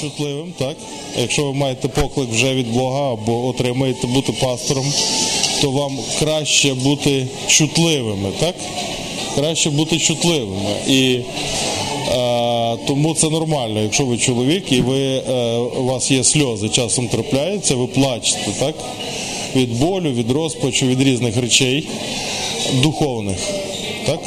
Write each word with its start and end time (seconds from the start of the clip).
чутливим, 0.00 0.52
так? 0.58 0.76
Якщо 1.18 1.44
ви 1.44 1.52
маєте 1.52 1.88
поклик 1.88 2.28
вже 2.30 2.54
від 2.54 2.72
Бога 2.72 3.12
або 3.12 3.46
отримаєте 3.46 4.06
бути 4.06 4.32
пастором, 4.32 4.92
то 5.60 5.70
вам 5.70 5.98
краще 6.18 6.74
бути 6.74 7.26
чутливими, 7.46 8.28
так? 8.40 8.54
Краще 9.34 9.70
бути 9.70 9.98
чутливими. 9.98 10.70
І 10.88 11.12
е, 11.12 11.22
тому 12.86 13.14
це 13.14 13.30
нормально, 13.30 13.82
якщо 13.82 14.04
ви 14.04 14.18
чоловік 14.18 14.72
і 14.72 14.80
ви, 14.80 14.98
е, 14.98 15.56
у 15.56 15.84
вас 15.84 16.10
є 16.10 16.24
сльози, 16.24 16.68
часом 16.68 17.08
трапляються, 17.08 17.76
ви 17.76 17.86
плачете, 17.86 18.50
так? 18.58 18.74
Від 19.56 19.78
болю, 19.78 20.10
від 20.12 20.30
розпачу, 20.30 20.86
від 20.86 21.02
різних 21.02 21.36
речей 21.36 21.88
духовних. 22.82 23.38
Так? 24.06 24.20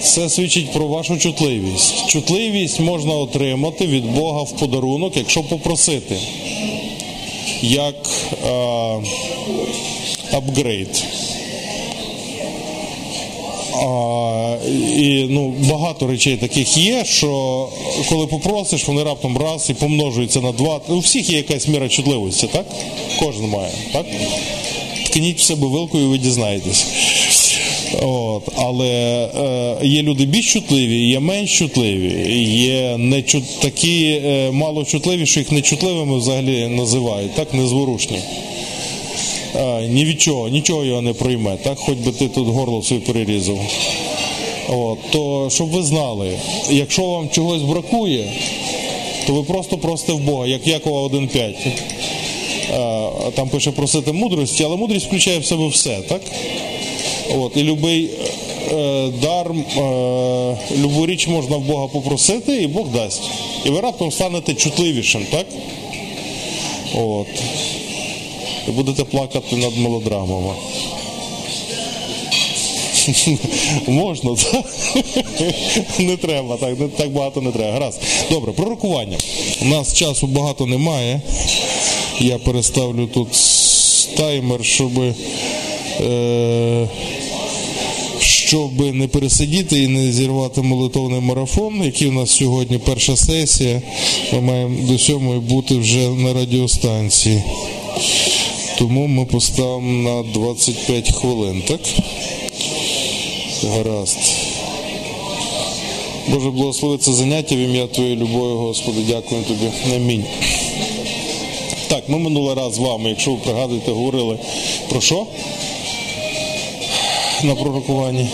Це 0.00 0.28
свідчить 0.28 0.72
про 0.72 0.86
вашу 0.86 1.18
чутливість. 1.18 2.06
Чутливість 2.06 2.80
можна 2.80 3.14
отримати 3.14 3.86
від 3.86 4.14
Бога 4.14 4.42
в 4.42 4.52
подарунок, 4.52 5.16
якщо 5.16 5.42
попросити. 5.42 6.16
Як 7.62 7.94
е, 8.46 9.02
апгрейд. 10.32 11.04
І 14.96 15.26
ну, 15.28 15.54
багато 15.70 16.06
речей 16.06 16.36
таких 16.36 16.76
є, 16.78 17.04
що 17.04 17.68
коли 18.08 18.26
попросиш, 18.26 18.88
вони 18.88 19.02
раптом 19.02 19.38
раз 19.38 19.70
і 19.70 19.74
помножуються 19.74 20.40
на 20.40 20.52
два. 20.52 20.80
У 20.88 20.98
всіх 20.98 21.30
є 21.30 21.36
якась 21.36 21.68
міра 21.68 21.88
чутливості, 21.88 22.46
так? 22.46 22.66
Кожен 23.18 23.48
має, 23.48 23.72
так? 23.92 24.06
Ткніть 25.06 25.38
в 25.38 25.42
себе 25.42 25.66
вилкою 25.66 26.04
і 26.04 26.06
ви 26.06 26.18
дізнаєтесь. 26.18 26.86
От, 28.00 28.42
але 28.56 28.88
е, 29.82 29.86
є 29.86 30.02
люди 30.02 30.24
більш 30.24 30.52
чутливі, 30.52 31.08
є 31.08 31.20
менш 31.20 31.58
чутливі, 31.58 32.32
є 32.52 32.96
не 32.96 33.22
чут, 33.22 33.60
такі 33.60 34.20
е, 34.24 34.50
мало 34.50 34.84
чутливі, 34.84 35.26
що 35.26 35.40
їх 35.40 35.52
нечутливими 35.52 36.18
взагалі 36.18 36.68
називають, 36.68 37.34
так 37.34 37.54
незворушні. 37.54 38.18
Е, 39.56 39.88
ні 39.88 40.04
від 40.04 40.20
чого, 40.20 40.48
нічого 40.48 40.84
його 40.84 41.02
не 41.02 41.12
пройме, 41.12 41.56
так, 41.62 41.78
хоч 41.78 41.98
би 41.98 42.12
ти 42.12 42.28
тут 42.28 42.48
горло 42.48 42.82
собі 42.82 43.00
перерізав. 43.00 43.60
От, 44.68 44.98
то 45.10 45.48
щоб 45.50 45.70
ви 45.70 45.82
знали, 45.82 46.32
якщо 46.70 47.02
вам 47.02 47.28
чогось 47.28 47.62
бракує, 47.62 48.32
то 49.26 49.32
ви 49.32 49.42
просто 49.42 49.78
просите 49.78 50.12
в 50.12 50.20
Бога, 50.20 50.46
як 50.46 50.66
Якова 50.66 51.06
1.5. 51.06 51.54
Е, 52.70 53.30
Там 53.34 53.48
пише 53.48 53.70
просити 53.70 54.12
мудрості, 54.12 54.64
але 54.64 54.76
мудрість 54.76 55.06
включає 55.06 55.38
в 55.38 55.44
себе 55.44 55.68
все, 55.68 55.98
так? 56.08 56.20
От, 57.38 57.56
і 57.56 57.62
любий 57.62 58.10
е, 58.72 59.08
дар, 59.22 59.50
е, 59.50 60.56
любу 60.78 61.06
річ 61.06 61.28
можна 61.28 61.56
в 61.56 61.60
Бога 61.60 61.86
попросити, 61.86 62.62
і 62.62 62.66
Бог 62.66 62.88
дасть. 62.88 63.22
І 63.64 63.70
ви 63.70 63.80
раптом 63.80 64.12
станете 64.12 64.54
чутливішим, 64.54 65.26
так? 65.30 65.46
От. 66.94 67.26
І 68.68 68.70
будете 68.70 69.04
плакати 69.04 69.56
над 69.56 69.76
мелодрамами. 69.78 70.52
Можна, 73.86 74.30
так? 74.34 74.64
Не 75.98 76.16
треба, 76.16 76.56
так 76.56 76.76
так 76.96 77.10
багато 77.10 77.40
не 77.40 77.50
треба. 77.50 77.72
Гаразд. 77.72 78.00
Добре, 78.30 78.52
пророкування. 78.52 79.18
У 79.62 79.64
нас 79.64 79.94
часу 79.94 80.26
багато 80.26 80.66
немає. 80.66 81.20
Я 82.20 82.38
переставлю 82.38 83.06
тут 83.06 83.28
таймер, 84.16 84.64
щоб. 84.64 84.92
Е- 86.00 86.88
щоб 88.52 88.94
не 88.94 89.08
пересидіти 89.08 89.82
і 89.82 89.88
не 89.88 90.12
зірвати 90.12 90.62
молитовний 90.62 91.20
марафон, 91.20 91.84
який 91.84 92.08
у 92.08 92.12
нас 92.12 92.30
сьогодні 92.30 92.78
перша 92.78 93.16
сесія, 93.16 93.82
ми 94.32 94.40
маємо 94.40 94.92
до 94.92 94.98
сьомої 94.98 95.40
бути 95.40 95.74
вже 95.74 96.08
на 96.08 96.32
радіостанції. 96.32 97.42
Тому 98.78 99.06
ми 99.06 99.24
поставимо 99.24 100.10
на 100.10 100.22
25 100.32 101.12
хвилин, 101.12 101.62
так? 101.68 101.80
Гаразд. 103.76 104.18
Боже, 106.28 106.50
благослови 106.50 106.98
це 106.98 107.12
заняття 107.12 107.54
в 107.54 107.58
ім'я 107.58 107.86
Твоєї 107.86 108.16
любові, 108.16 108.54
Господи, 108.54 108.98
дякую 109.08 109.42
тобі. 109.42 109.96
Амінь. 109.96 110.24
Так, 111.88 112.08
ми 112.08 112.18
минулий 112.18 112.54
раз 112.54 112.74
з 112.74 112.78
вами, 112.78 113.10
якщо 113.10 113.30
ви 113.30 113.36
пригадуєте, 113.36 113.90
говорили 113.90 114.38
про 114.88 115.00
що? 115.00 115.26
На 117.44 117.54
пророкуванні. 117.54 118.26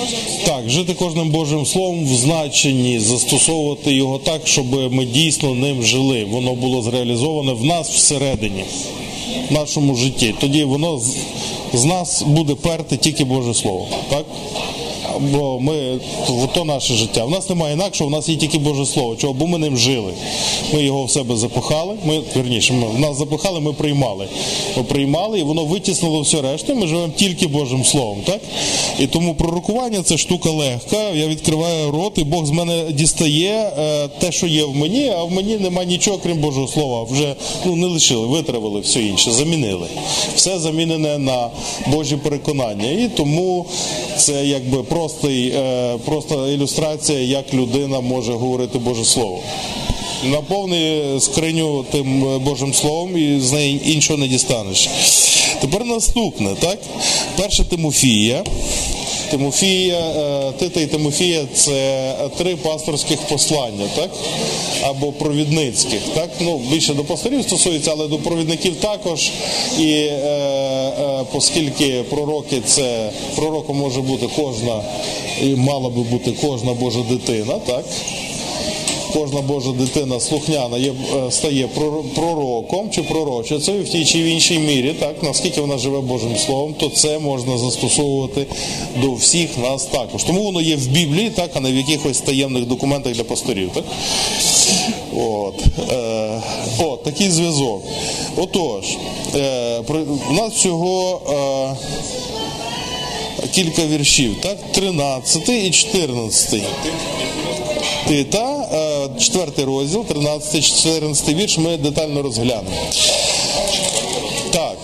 Так, 0.47 0.71
жити 0.71 0.95
кожним 0.95 1.31
Божим 1.31 1.67
словом 1.67 2.05
в 2.05 2.15
значенні, 2.15 2.99
застосовувати 2.99 3.93
його 3.93 4.19
так, 4.19 4.47
щоб 4.47 4.93
ми 4.93 5.05
дійсно 5.05 5.55
ним 5.55 5.83
жили. 5.83 6.25
Воно 6.25 6.55
було 6.55 6.83
зреалізоване 6.83 7.53
в 7.53 7.65
нас 7.65 7.91
всередині, 7.91 8.65
в 9.51 9.53
нашому 9.53 9.95
житті. 9.95 10.35
Тоді 10.41 10.65
воно 10.65 11.01
з, 11.73 11.85
нас 11.85 12.23
буде 12.23 12.55
перти 12.55 12.97
тільки 12.97 13.25
Боже 13.25 13.55
Слово. 13.55 13.87
Так? 14.11 14.25
Бо 15.21 15.61
ми 15.61 15.99
то 16.55 16.65
наше 16.65 16.95
життя. 16.95 17.25
У 17.25 17.31
нас 17.31 17.49
немає 17.49 17.75
інакшого, 17.75 18.09
у 18.09 18.11
нас 18.11 18.29
є 18.29 18.37
тільки 18.37 18.59
Боже 18.59 18.87
Слово. 18.87 19.17
Чого? 19.17 19.33
Бо 19.33 19.47
ми 19.47 19.59
ним 19.59 19.77
жили. 19.77 20.13
Ми 20.75 20.83
його 20.83 21.05
в 21.05 21.11
себе 21.11 21.37
запихали. 21.37 21.95
Ми 22.05 22.21
верніше, 22.37 22.73
ми 22.73 22.99
нас 22.99 23.17
запихали, 23.17 23.61
ми 23.61 23.73
приймали. 23.73 24.29
Ми 24.77 24.83
приймали, 24.83 25.41
і 25.41 25.43
воно 25.43 25.65
витіснило 25.65 26.21
все 26.21 26.43
решту. 26.43 26.75
Ми 26.75 26.87
живемо 26.87 27.13
тільки 27.17 27.47
Божим 27.47 27.85
Словом. 27.85 28.19
Так? 28.25 28.41
І 28.99 29.07
тому 29.07 29.35
пророкування 29.35 30.03
це 30.03 30.19
штука 30.19 30.51
легка. 30.51 31.11
Я 31.11 31.27
відкриваю 31.27 31.91
рот, 31.91 32.13
і 32.19 32.25
Бог 32.25 32.47
з 32.47 32.51
мене 32.51 32.85
дістає 32.93 33.73
е, 33.79 34.09
те, 34.09 34.33
що 34.33 34.47
є 34.47 34.65
в 34.65 34.77
мені, 34.77 35.09
а 35.09 35.25
в 35.25 35.33
мені 35.33 35.57
немає 35.57 35.87
нічого, 35.87 36.19
крім 36.23 36.39
Божого 36.39 36.69
Слова. 36.69 37.05
Вже 37.11 37.35
ну, 37.65 37.77
не 37.77 37.87
лишили, 37.87 38.27
витравили 38.27 38.81
все 38.81 39.03
інше, 39.03 39.33
замінили. 39.33 39.87
Все 40.37 40.59
замінене 40.59 41.19
на 41.19 41.51
Божі 41.87 42.17
переконання. 42.17 42.91
І 42.91 43.09
тому 43.17 43.67
це 44.19 44.47
якби 44.47 44.83
простий, 44.83 45.49
е, 45.49 45.99
просто 46.05 46.49
ілюстрація, 46.49 47.21
як 47.21 47.55
людина 47.55 48.01
може 48.01 48.33
говорити 48.33 48.79
Боже 48.79 49.05
Слово. 49.05 49.41
Наповни 50.25 51.03
скриню 51.21 51.85
тим 51.93 52.39
Божим 52.41 52.75
Словом 52.75 53.17
і 53.17 53.41
з 53.41 53.53
неї 53.53 53.93
іншого 53.93 54.19
не 54.19 54.29
дістанеш. 54.29 54.89
Тепер 55.61 55.85
наступне, 55.85 56.55
так? 56.61 56.79
Перша 57.37 57.65
Тимофія. 57.65 58.45
Тимофія, 59.31 60.13
Тита 60.59 60.81
і 60.81 60.87
Тимофія 60.87 61.47
це 61.55 62.15
три 62.39 62.57
пасторських 62.57 63.19
послання, 63.21 63.89
так? 63.97 64.11
Або 64.83 65.13
провідницьких. 65.13 66.01
так? 66.15 66.31
Ну, 66.41 66.61
Більше 66.71 66.95
до 66.95 67.05
пасторів 67.05 67.43
стосується, 67.43 67.91
але 67.91 68.09
до 68.09 68.19
провідників 68.19 68.77
також. 68.77 69.31
І 69.79 69.91
е, 69.91 70.09
е, 70.31 71.25
оскільки 71.35 72.03
пророки 72.11 72.61
це 72.67 73.11
пророком 73.37 73.77
може 73.77 74.01
бути 74.01 74.29
кожна, 74.37 74.83
і 75.43 75.47
мала 75.47 75.89
би 75.89 76.03
бути 76.03 76.33
кожна 76.41 76.73
Божа 76.73 77.01
дитина, 77.11 77.55
так? 77.67 77.85
кожна 79.13 79.41
Божа 79.41 79.71
дитина 79.73 80.21
слухняна 80.21 80.79
є, 80.79 80.93
е, 81.27 81.31
стає 81.31 81.69
пророком 82.15 82.91
чи 82.91 83.03
пророчицею 83.03 83.85
в 83.85 83.89
тій 83.89 84.05
чи 84.05 84.23
в 84.23 84.27
іншій 84.27 84.59
мірі, 84.59 84.95
так 85.01 85.23
наскільки 85.23 85.61
вона 85.61 85.79
живе 85.79 86.01
Божим 86.01 86.37
Словом, 86.37 86.75
то 86.75 86.89
це 86.89 87.19
можна 87.19 87.59
застосовувати 87.59 88.47
до 89.03 89.13
всіх 89.13 89.59
нас 89.59 89.85
також. 89.85 90.25
Тому 90.25 90.43
воно 90.43 90.61
є 90.61 90.77
в 90.77 90.87
Біблії, 90.87 91.31
так, 91.31 91.51
а 91.55 91.61
не 91.61 91.73
в 91.73 91.77
якихось 91.77 92.21
таємних 92.21 92.67
документах 92.67 93.13
для 93.13 93.25
пасторів. 93.25 93.71
так? 93.75 93.85
От 95.17 95.65
е, 95.93 96.43
от, 96.79 97.03
такий 97.03 97.31
зв'язок. 97.31 97.83
Отож, 98.37 98.85
е, 99.35 99.79
у 100.31 100.33
нас 100.33 100.53
всього 100.53 101.21
е, 103.43 103.47
кілька 103.47 103.87
віршів, 103.87 104.37
так? 104.43 104.59
13 104.73 105.49
і 105.49 105.71
14. 105.71 106.63
І 108.11 108.25
та 108.25 108.69
е, 108.73 108.88
4 109.19 109.65
розділ, 109.65 110.01
13-14 110.01 111.35
вірш, 111.35 111.59
ми 111.59 111.77
детально 111.77 112.23
розглянемо. 112.23 112.77
Так. 114.51 114.77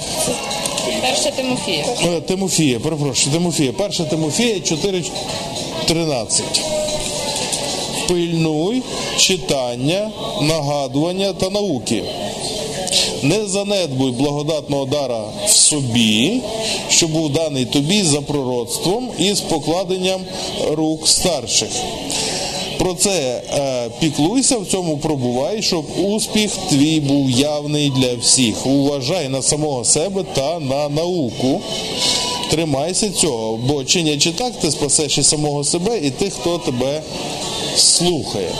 Перша 1.02 1.30
Тимофія. 1.30 1.84
Е, 2.04 2.20
Тимофія, 2.20 2.80
перепрошую, 2.80 3.36
Тимофія. 3.36 3.72
Перша 3.72 4.04
Тимофія 4.04 4.54
4.13. 4.54 6.42
Пильнуй 8.08 8.82
читання, 9.16 10.10
нагадування 10.40 11.32
та 11.32 11.50
науки. 11.50 12.02
Не 13.22 13.46
занедбуй 13.46 14.10
благодатного 14.10 14.84
дара 14.84 15.24
в 15.46 15.50
собі, 15.50 16.40
що 16.88 17.08
був 17.08 17.32
даний 17.32 17.64
тобі 17.64 18.02
за 18.02 18.20
пророцтвом 18.20 19.10
і 19.18 19.34
з 19.34 19.40
покладенням 19.40 20.20
рук 20.70 21.08
старших. 21.08 21.68
Про 22.84 22.94
це 22.94 23.42
е, 23.50 23.90
піклуйся, 24.00 24.58
в 24.58 24.66
цьому 24.66 24.98
пробувай, 24.98 25.62
щоб 25.62 25.84
успіх 25.98 26.50
твій 26.68 27.00
був 27.00 27.30
явний 27.30 27.90
для 27.90 28.14
всіх. 28.14 28.66
Уважай 28.66 29.28
на 29.28 29.42
самого 29.42 29.84
себе 29.84 30.24
та 30.34 30.60
на 30.60 30.88
науку. 30.88 31.60
Тримайся 32.50 33.10
цього, 33.10 33.56
бо 33.56 33.84
чинячи 33.84 34.32
так, 34.32 34.52
ти 34.60 34.70
спасеш 34.70 35.18
і 35.18 35.22
самого 35.22 35.64
себе, 35.64 35.98
і 35.98 36.10
тих, 36.10 36.32
хто 36.32 36.58
тебе 36.58 37.02
слухає. 37.76 38.50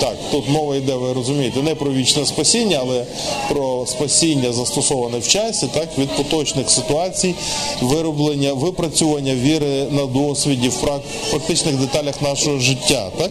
Так, 0.00 0.16
тут 0.30 0.48
мова 0.48 0.76
йде, 0.76 0.94
ви 0.94 1.12
розумієте, 1.12 1.62
не 1.62 1.74
про 1.74 1.92
вічне 1.92 2.26
спасіння, 2.26 2.78
але 2.82 3.04
про 3.48 3.86
спасіння 3.86 4.52
застосоване 4.52 5.18
в 5.18 5.28
часі, 5.28 5.68
так, 5.74 5.88
від 5.98 6.08
поточних 6.08 6.70
ситуацій, 6.70 7.34
вироблення, 7.80 8.52
випрацювання 8.52 9.34
віри 9.34 9.86
на 9.90 10.06
досвіді 10.06 10.68
в 10.68 11.00
практичних 11.30 11.74
деталях 11.74 12.22
нашого 12.22 12.58
життя. 12.58 13.10
Так? 13.18 13.30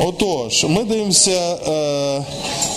Отож, 0.00 0.66
ми 0.68 0.84
дивимося 0.84 1.30
е, 1.30 1.70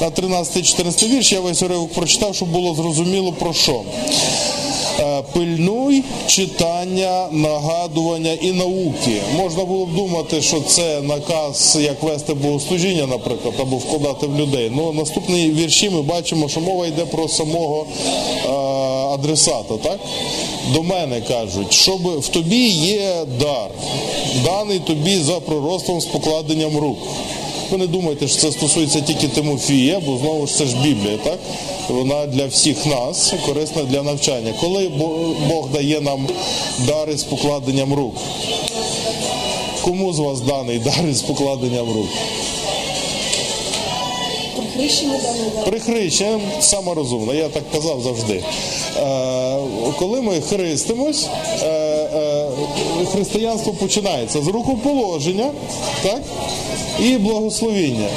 на 0.01 0.09
13-14 0.09 1.07
вірш, 1.07 1.31
я 1.31 1.39
весь 1.39 1.63
уривок 1.63 1.93
прочитав, 1.93 2.35
щоб 2.35 2.49
було 2.49 2.75
зрозуміло 2.75 3.31
про 3.31 3.53
що. 3.53 3.81
Е, 4.99 5.23
Пильнуй 5.33 6.03
читання, 6.27 7.27
нагадування 7.31 8.31
і 8.31 8.51
науки. 8.51 9.21
Можна 9.37 9.65
було 9.65 9.85
б 9.85 9.95
думати, 9.95 10.41
що 10.41 10.61
це 10.61 11.01
наказ, 11.01 11.77
як 11.81 12.03
вести 12.03 12.33
богослужіння, 12.33 13.07
наприклад, 13.07 13.53
або 13.59 13.75
вкладати 13.77 14.27
в 14.27 14.39
людей. 14.39 14.71
Ну, 14.75 14.93
наступні 14.93 15.49
вірші 15.49 15.89
ми 15.89 16.01
бачимо, 16.01 16.49
що 16.49 16.59
мова 16.59 16.87
йде 16.87 17.05
про 17.05 17.27
самого 17.27 17.85
е, 18.45 18.49
адресата. 19.13 19.77
Так? 19.77 19.99
До 20.73 20.83
мене 20.83 21.21
кажуть, 21.21 21.73
щоб 21.73 22.19
в 22.19 22.27
тобі 22.27 22.67
є 22.67 23.25
дар, 23.39 23.69
даний 24.45 24.79
тобі 24.79 25.17
за 25.17 25.39
пророцтвом 25.39 26.01
з 26.01 26.05
покладенням 26.05 26.77
рук. 26.77 26.97
Ви 27.71 27.77
не 27.77 27.87
думайте, 27.87 28.27
що 28.27 28.37
це 28.37 28.51
стосується 28.51 29.01
тільки 29.01 29.27
Тимофія, 29.27 29.99
бо 30.05 30.17
знову 30.17 30.47
ж 30.47 30.55
це 30.55 30.65
ж 30.65 30.77
Біблія, 30.77 31.17
так? 31.23 31.39
Вона 31.89 32.25
для 32.25 32.45
всіх 32.45 32.85
нас 32.85 33.33
корисна 33.45 33.83
для 33.83 34.03
навчання. 34.03 34.53
Коли 34.61 34.91
Бог 35.49 35.69
дає 35.73 36.01
нам 36.01 36.27
дари 36.87 37.17
з 37.17 37.23
покладенням 37.23 37.93
рук? 37.93 38.15
Кому 39.81 40.13
з 40.13 40.19
вас 40.19 40.41
даний 40.41 40.79
дар 40.79 41.13
з 41.13 41.21
покладенням 41.21 41.87
рук? 41.93 42.09
Прихрещення 45.65 46.39
саме 46.59 46.93
розумне, 46.93 47.35
я 47.35 47.49
так 47.49 47.63
казав 47.71 48.01
завжди. 48.01 48.43
Е, 48.97 49.57
коли 49.99 50.21
ми 50.21 50.41
хрестимось, 50.41 51.27
е, 51.63 51.84
християнство 53.11 53.73
починається 53.73 54.41
з 54.41 54.47
рукоположення 54.47 55.51
так? 56.03 56.21
і 56.99 57.17
благословіння. 57.17 58.07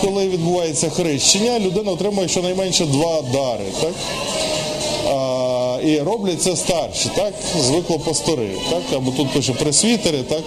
Коли 0.00 0.28
відбувається 0.28 0.90
хрещення, 0.90 1.58
людина 1.58 1.92
отримує 1.92 2.28
щонайменше 2.28 2.86
два 2.86 3.22
дари. 3.32 3.64
Так? 3.80 3.92
А, 5.08 5.78
і 5.84 5.98
роблять 6.00 6.42
це 6.42 6.56
старші, 6.56 7.08
так? 7.16 7.34
Звикло 7.60 7.98
пастори, 7.98 8.48
так? 8.70 8.82
Або 8.96 9.10
тут 9.10 9.30
пише 9.30 9.52
пресвітери, 9.52 10.18
так? 10.22 10.42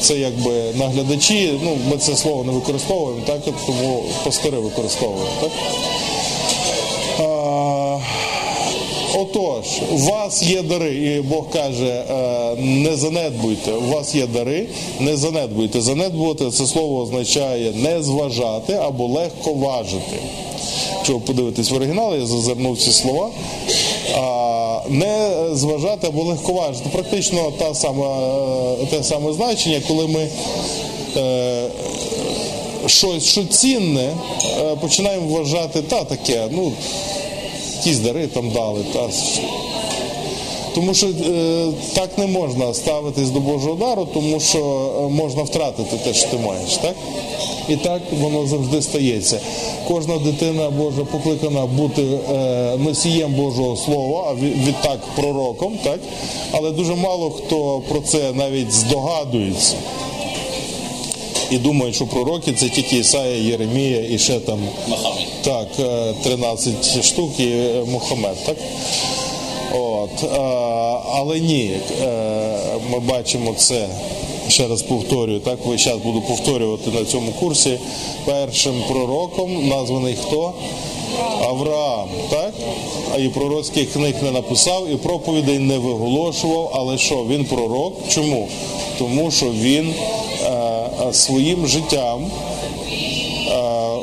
Це 0.00 0.18
якби 0.18 0.72
наглядачі, 0.74 1.60
ну 1.62 1.76
ми 1.90 1.96
це 1.96 2.16
слово 2.16 2.44
не 2.44 2.52
використовуємо, 2.52 3.22
так? 3.26 3.40
Тому 3.66 4.04
пастори 4.24 4.58
використовують, 4.58 5.40
так? 5.40 5.50
А, 7.20 7.98
Отож, 9.20 9.64
у 9.92 9.96
вас 9.96 10.42
є 10.42 10.62
дари, 10.62 10.94
і 10.94 11.20
Бог 11.20 11.50
каже, 11.50 12.04
е, 12.10 12.56
не 12.56 12.96
занедбуйте. 12.96 13.72
У 13.72 13.92
вас 13.92 14.14
є 14.14 14.26
дари, 14.26 14.66
не 15.00 15.16
занедбуйте. 15.16 15.80
Занедбувати 15.80 16.50
це 16.50 16.66
слово 16.66 17.00
означає 17.02 17.72
не 17.72 18.02
зважати 18.02 18.72
або 18.72 19.06
легко 19.06 19.52
важити. 19.52 20.16
Якщо 20.94 21.14
ви 21.14 21.20
подивитесь 21.20 21.70
в 21.70 21.74
оригіналі, 21.74 22.20
я 22.20 22.26
зазирнув 22.26 22.78
ці 22.78 22.92
слова. 22.92 23.30
Не 24.88 25.30
зважати 25.52 26.06
або 26.06 26.22
легковажити. 26.22 26.88
Практично 26.92 27.52
та 27.58 27.74
сама, 27.74 28.18
е, 28.82 28.86
те 28.86 29.02
саме 29.02 29.32
значення, 29.32 29.80
коли 29.88 30.06
ми 30.06 30.28
е, 31.16 31.68
щось, 32.86 33.24
що 33.24 33.44
цінне, 33.44 34.10
починаємо 34.80 35.28
вважати 35.28 35.82
та 35.82 36.04
таке, 36.04 36.48
ну, 36.50 36.72
якісь 37.78 37.98
дари 37.98 38.26
там 38.26 38.50
дали. 38.50 38.84
Та, 38.92 39.08
тому 40.74 40.94
що 40.94 41.06
е, 41.06 41.66
так 41.94 42.18
не 42.18 42.26
можна 42.26 42.74
ставитись 42.74 43.30
до 43.30 43.40
Божого 43.40 43.74
дару, 43.74 44.08
тому 44.14 44.40
що 44.40 44.58
е, 44.58 45.08
можна 45.08 45.42
втратити 45.42 45.96
те, 46.04 46.14
що 46.14 46.28
ти 46.28 46.36
маєш. 46.36 46.76
Так? 46.76 46.94
І 47.68 47.76
так 47.76 48.02
воно 48.20 48.46
завжди 48.46 48.82
стається. 48.82 49.40
Кожна 49.88 50.18
дитина 50.18 50.70
Божа 50.70 51.04
покликана 51.04 51.66
бути 51.66 52.02
е, 52.02 52.76
носієм 52.78 53.34
Божого 53.34 53.76
Слова, 53.76 54.24
а 54.30 54.34
відтак 54.66 54.98
пророком, 55.16 55.78
так? 55.84 56.00
але 56.52 56.70
дуже 56.70 56.94
мало 56.94 57.30
хто 57.30 57.82
про 57.88 58.00
це 58.00 58.32
навіть 58.32 58.72
здогадується. 58.72 59.76
І 61.50 61.58
думають, 61.58 61.94
що 61.94 62.06
пророки 62.06 62.52
це 62.52 62.68
тільки 62.68 62.96
Ісая, 62.96 63.36
Єремія 63.36 64.04
і 64.10 64.18
ще 64.18 64.40
там 64.40 64.58
так, 65.42 65.68
е, 65.80 66.14
13 66.22 67.04
штук 67.04 67.40
і 67.40 67.46
е, 67.46 67.84
Мухаммед, 67.92 68.44
так? 68.46 68.56
От, 69.74 70.22
е, 70.22 70.38
але 71.12 71.40
ні, 71.40 71.70
е, 72.02 72.58
ми 72.90 72.98
бачимо 72.98 73.54
це, 73.56 73.88
ще 74.48 74.68
раз 74.68 74.82
повторюю, 74.82 75.40
так, 75.40 75.58
весь 75.66 75.80
час 75.80 75.96
буду 75.96 76.20
повторювати 76.20 76.90
на 76.90 77.04
цьому 77.04 77.32
курсі. 77.32 77.78
Першим 78.24 78.82
пророком 78.88 79.68
названий 79.68 80.16
хто? 80.26 80.52
Авраам, 81.42 82.08
так? 82.30 82.52
А 83.14 83.18
і 83.18 83.28
пророцьких 83.28 83.92
книг 83.92 84.14
не 84.22 84.30
написав, 84.30 84.90
і 84.90 84.96
проповідей 84.96 85.58
не 85.58 85.78
виголошував, 85.78 86.70
але 86.74 86.98
що, 86.98 87.24
він 87.28 87.44
пророк? 87.44 87.94
Чому? 88.08 88.48
Тому 88.98 89.30
що 89.30 89.46
він 89.46 89.88
е, 89.88 89.92
е, 89.92 90.17
своїм 91.12 91.66
життям 91.66 92.24
е, 92.24 93.50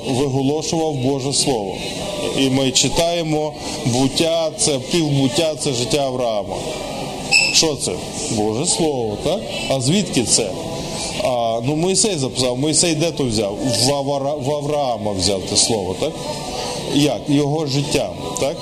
виголошував 0.08 0.94
Боже 0.94 1.34
Слово. 1.34 1.76
І 2.38 2.50
ми 2.50 2.72
читаємо 2.72 3.54
буття, 3.86 4.52
це 4.58 4.80
півбуття, 4.92 5.56
це 5.60 5.74
життя 5.74 6.02
Авраама. 6.02 6.56
Що 7.54 7.76
це? 7.76 7.92
Боже 8.32 8.66
Слово, 8.66 9.18
так? 9.24 9.42
А 9.70 9.82
звідки 9.82 10.24
це? 10.24 10.50
А, 11.24 11.62
ну, 11.64 11.76
Мойсей 11.76 12.18
записав. 12.18 12.58
Мойсей 12.58 12.96
де 12.96 13.12
то 13.12 13.24
взяв? 13.24 13.58
В, 13.86 13.94
Авара, 13.94 14.34
в 14.34 14.52
Авраама 14.52 15.12
взяв 15.12 15.42
те 15.42 15.56
слово, 15.56 15.96
так? 16.00 16.12
Як? 16.94 17.22
Його 17.28 17.66
життям, 17.66 18.14
так? 18.40 18.58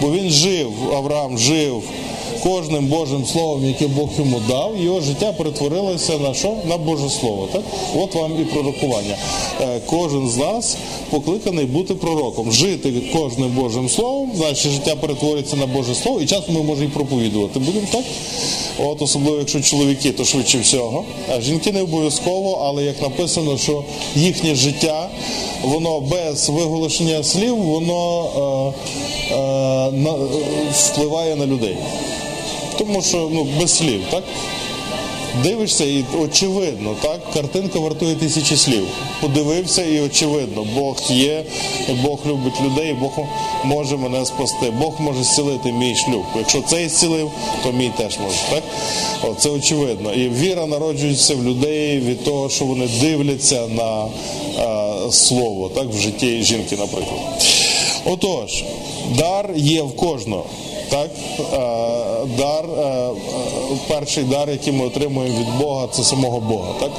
Бо 0.00 0.10
він 0.10 0.30
жив, 0.30 0.72
Авраам 0.94 1.38
жив 1.38 1.82
кожним 2.42 2.86
Божим 2.86 3.26
словом, 3.26 3.64
яке 3.64 3.86
Бог 3.86 4.08
йому 4.18 4.40
дав, 4.48 4.76
його 4.80 5.00
життя 5.00 5.32
перетворилося 5.32 6.18
на 6.18 6.34
що? 6.34 6.56
На 6.68 6.76
Боже 6.76 7.10
Слово. 7.10 7.48
Так? 7.52 7.62
От 7.96 8.14
вам 8.14 8.32
і 8.40 8.44
пророкування. 8.44 9.16
Е, 9.60 9.80
Кожен 9.86 10.28
з 10.28 10.36
нас 10.36 10.76
покликаний 11.10 11.64
бути 11.64 11.94
пророком, 11.94 12.52
жити 12.52 12.92
кожним 13.12 13.50
Божим 13.50 13.88
словом, 13.88 14.32
наше 14.40 14.70
життя 14.70 14.96
перетворюється 14.96 15.56
на 15.56 15.66
Боже 15.66 15.94
Слово, 15.94 16.20
і 16.20 16.26
часом 16.26 16.54
ми 16.54 16.62
можемо 16.62 16.86
і 16.86 16.90
проповідувати. 16.90 17.58
Будемо 17.58 17.86
так? 17.92 18.04
От 18.84 19.02
особливо, 19.02 19.38
якщо 19.38 19.60
чоловіки, 19.60 20.12
то 20.12 20.24
швидше 20.24 20.58
всього. 20.58 21.04
А 21.32 21.40
жінки 21.40 21.72
не 21.72 21.82
обов'язково, 21.82 22.62
але 22.64 22.84
як 22.84 23.02
написано, 23.02 23.58
що 23.58 23.84
їхнє 24.16 24.54
життя, 24.54 25.08
воно 25.62 26.00
без 26.00 26.48
виголошення 26.48 27.24
слів, 27.24 27.56
воно 27.56 28.72
е, 29.30 29.34
е, 29.34 30.14
впливає 30.72 31.36
на 31.36 31.46
людей. 31.46 31.76
Тому 32.80 33.02
що 33.02 33.28
ну, 33.32 33.46
без 33.60 33.76
слів, 33.76 34.02
так? 34.10 34.24
Дивишся 35.42 35.84
і 35.84 36.04
очевидно, 36.20 36.94
так? 37.02 37.20
Картинка 37.34 37.78
вартує 37.78 38.14
тисячі 38.14 38.56
слів. 38.56 38.86
Подивився 39.20 39.82
і 39.84 40.00
очевидно, 40.00 40.66
Бог 40.74 40.96
є, 41.10 41.44
Бог 42.04 42.18
любить 42.26 42.60
людей, 42.60 42.94
Бог 43.00 43.10
може 43.64 43.96
мене 43.96 44.26
спасти, 44.26 44.70
Бог 44.70 44.94
може 44.98 45.24
зцілити 45.24 45.72
мій 45.72 45.94
шлюб. 45.94 46.24
Якщо 46.38 46.62
цей 46.62 46.88
зцілив, 46.88 47.30
то 47.64 47.72
мій 47.72 47.90
теж 47.96 48.18
може. 48.18 48.38
Так? 48.50 48.62
О, 49.24 49.34
це 49.34 49.50
очевидно. 49.50 50.12
І 50.12 50.28
віра 50.28 50.66
народжується 50.66 51.34
в 51.34 51.44
людей 51.44 51.98
від 51.98 52.24
того, 52.24 52.50
що 52.50 52.64
вони 52.64 52.88
дивляться 53.00 53.66
на 53.66 54.04
е, 54.06 55.12
слово, 55.12 55.68
так, 55.68 55.86
в 55.92 55.98
житті 55.98 56.42
жінки, 56.42 56.76
наприклад. 56.76 57.20
Отож, 58.04 58.64
дар 59.18 59.50
є 59.56 59.82
в 59.82 59.96
кожного. 59.96 60.44
Так, 60.90 61.10
Е, 61.52 62.26
дар, 62.38 62.64
е, 62.78 62.82
е, 62.82 63.10
перший 63.88 64.24
дар, 64.24 64.50
який 64.50 64.72
ми 64.72 64.86
отримуємо 64.86 65.38
від 65.38 65.58
Бога, 65.60 65.88
це 65.92 66.02
самого 66.02 66.40
Бога. 66.40 66.68
Так? 66.80 66.90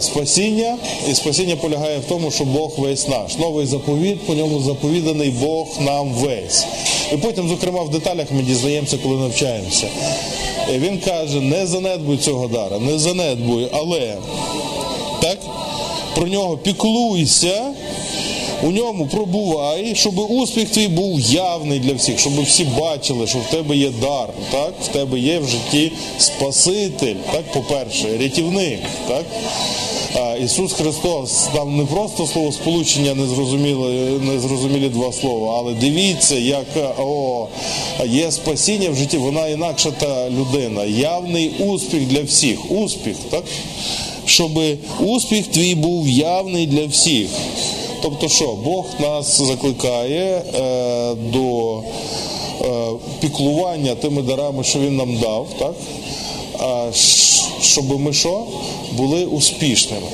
Спасіння, 0.00 0.76
і 1.10 1.14
спасіння 1.14 1.56
полягає 1.56 1.98
в 1.98 2.04
тому, 2.04 2.30
що 2.30 2.44
Бог 2.44 2.72
весь 2.78 3.08
наш. 3.08 3.38
Новий 3.38 3.66
заповіт, 3.66 4.26
по 4.26 4.34
ньому 4.34 4.60
заповіданий 4.60 5.30
Бог 5.30 5.66
нам 5.80 6.12
весь. 6.12 6.66
І 7.12 7.16
потім, 7.16 7.48
зокрема, 7.48 7.82
в 7.82 7.90
деталях 7.90 8.26
ми 8.30 8.42
дізнаємося, 8.42 8.98
коли 9.02 9.16
навчаємося. 9.16 9.86
І 10.74 10.78
Він 10.78 10.98
каже: 10.98 11.40
не 11.40 11.66
занедбуй 11.66 12.16
цього 12.16 12.48
дара, 12.48 12.78
не 12.78 12.98
занедбуй, 12.98 13.68
але 13.72 14.16
так, 15.20 15.38
про 16.14 16.26
нього 16.26 16.56
піклуйся, 16.56 17.62
У 18.62 18.70
ньому 18.70 19.06
пробувай, 19.06 19.94
щоб 19.94 20.18
успіх 20.18 20.70
твій 20.70 20.88
був 20.88 21.20
явний 21.20 21.78
для 21.78 21.94
всіх, 21.94 22.18
щоб 22.18 22.42
всі 22.42 22.64
бачили, 22.64 23.26
що 23.26 23.38
в 23.38 23.50
тебе 23.50 23.76
є 23.76 23.90
дар, 24.00 24.28
так? 24.50 24.74
в 24.84 24.88
тебе 24.88 25.18
є 25.18 25.38
в 25.38 25.48
житті 25.48 25.92
Спаситель, 26.18 27.14
так, 27.32 27.52
по-перше, 27.52 28.18
рятівник. 28.18 28.80
Так? 29.08 29.24
Ісус 30.44 30.72
Христос 30.72 31.48
там 31.54 31.76
не 31.76 31.84
просто 31.84 32.26
слово 32.26 32.52
сполучення 32.52 33.14
незрозумілі, 33.14 34.18
незрозумілі 34.20 34.88
два 34.88 35.12
слова, 35.12 35.54
але 35.58 35.72
дивіться, 35.72 36.34
як 36.34 36.66
о, 36.98 37.46
є 38.06 38.32
спасіння 38.32 38.90
в 38.90 38.94
житті, 38.94 39.18
вона 39.18 39.48
інакша 39.48 39.90
та 39.90 40.30
людина. 40.30 40.84
Явний 40.84 41.50
успіх 41.58 42.02
для 42.02 42.22
всіх. 42.22 42.70
Успіх, 42.70 43.16
так? 43.30 43.44
Щоб 44.26 44.60
успіх 45.00 45.46
твій 45.46 45.74
був 45.74 46.08
явний 46.08 46.66
для 46.66 46.86
всіх. 46.86 47.28
Тобто 48.02 48.28
що, 48.28 48.52
Бог 48.64 48.84
нас 49.00 49.40
закликає 49.40 50.42
е, 50.54 51.14
до 51.14 51.78
е, 51.78 51.82
піклування 53.20 53.94
тими 53.94 54.22
дарами, 54.22 54.64
що 54.64 54.78
Він 54.78 54.96
нам 54.96 55.16
дав, 55.16 55.46
так? 55.58 55.74
А, 56.58 56.86
щоб 57.62 58.00
ми 58.00 58.12
що? 58.12 58.42
Були 58.96 59.24
успішними. 59.24 60.06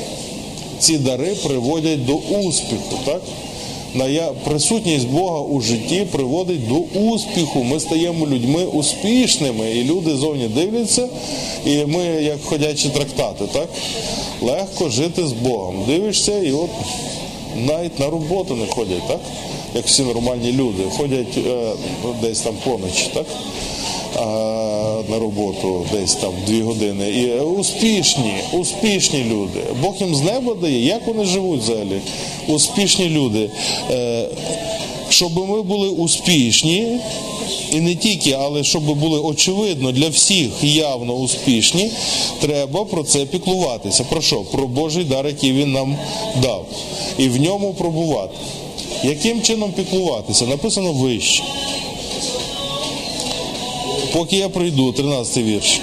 Ці 0.79 0.99
дари 0.99 1.35
приводять 1.45 2.07
до 2.07 2.15
успіху, 2.15 2.99
так? 3.05 3.23
Присутність 4.45 5.09
Бога 5.09 5.41
у 5.41 5.61
житті 5.61 6.07
приводить 6.13 6.69
до 6.69 7.01
успіху. 7.01 7.65
Ми 7.65 7.81
стаємо 7.81 8.27
людьми 8.27 8.65
успішними, 8.65 9.71
і 9.71 9.85
люди 9.85 10.17
зовні 10.17 10.49
дивляться, 10.49 11.09
і 11.67 11.85
ми 11.85 12.05
як 12.05 12.45
ходячі 12.45 12.89
трактати, 12.89 13.45
так? 13.53 13.69
Легко 14.43 14.89
жити 14.89 15.27
з 15.27 15.33
Богом. 15.33 15.85
Дивишся, 15.87 16.39
і 16.39 16.53
от 16.53 16.71
навіть 17.67 17.99
на 17.99 18.11
роботу 18.11 18.55
не 18.55 18.67
ходять, 18.67 19.09
так? 19.09 19.21
Як 19.75 19.87
всі 19.87 20.03
нормальні 20.03 20.53
люди. 20.53 20.83
Ходять 20.97 21.39
е, 21.47 21.73
десь 22.23 22.41
там 22.41 22.55
поночі, 22.65 23.11
так? 23.15 23.27
на 25.09 25.19
роботу 25.19 25.87
десь 25.93 26.15
там 26.15 26.33
дві 26.47 26.63
години. 26.63 27.11
І 27.11 27.29
е, 27.29 27.41
успішні, 27.41 28.35
успішні 28.53 29.25
люди. 29.25 29.61
Бог 29.83 29.95
їм 29.99 30.15
з 30.15 30.23
неба 30.23 30.55
дає, 30.55 30.85
як 30.85 31.07
вони 31.07 31.25
живуть 31.25 31.61
взагалі? 31.61 32.01
Успішні 32.49 33.09
люди. 33.09 33.51
Щоб 35.11 35.49
ми 35.49 35.63
були 35.63 35.89
успішні, 35.89 36.99
і 37.73 37.81
не 37.81 37.95
тільки, 37.95 38.33
але 38.33 38.65
щоб 38.65 38.99
були 38.99 39.19
очевидно 39.21 39.93
для 39.93 40.09
всіх 40.09 40.49
явно 40.63 41.13
успішні, 41.13 41.91
треба 42.41 42.85
про 42.85 43.03
це 43.03 43.25
піклуватися. 43.25 44.05
Про 44.05 44.23
що? 44.23 44.41
Про 44.41 44.67
Божий 44.67 45.05
дар, 45.05 45.27
який 45.27 45.53
він 45.53 45.73
нам 45.73 45.97
дав. 46.43 46.67
І 47.19 47.29
в 47.29 47.41
ньому 47.41 47.75
пробувати. 47.75 48.35
Яким 49.05 49.43
чином 49.43 49.73
піклуватися? 49.73 50.47
Написано 50.47 50.93
вище. 50.93 51.43
Поки 54.13 54.37
я 54.37 54.49
прийду, 54.49 54.93
13 54.93 55.45
вірш. 55.45 55.81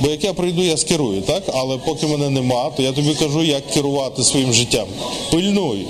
Бо 0.00 0.10
як 0.10 0.24
я 0.24 0.32
прийду, 0.32 0.62
я 0.62 0.76
скерую, 0.76 1.22
так? 1.22 1.42
Але 1.54 1.76
поки 1.76 2.06
мене 2.06 2.30
нема, 2.30 2.70
то 2.76 2.82
я 2.82 2.92
тобі 2.92 3.14
кажу, 3.14 3.42
як 3.42 3.70
керувати 3.70 4.24
своїм 4.24 4.52
життям. 4.52 4.86
Пильнуй 5.30 5.86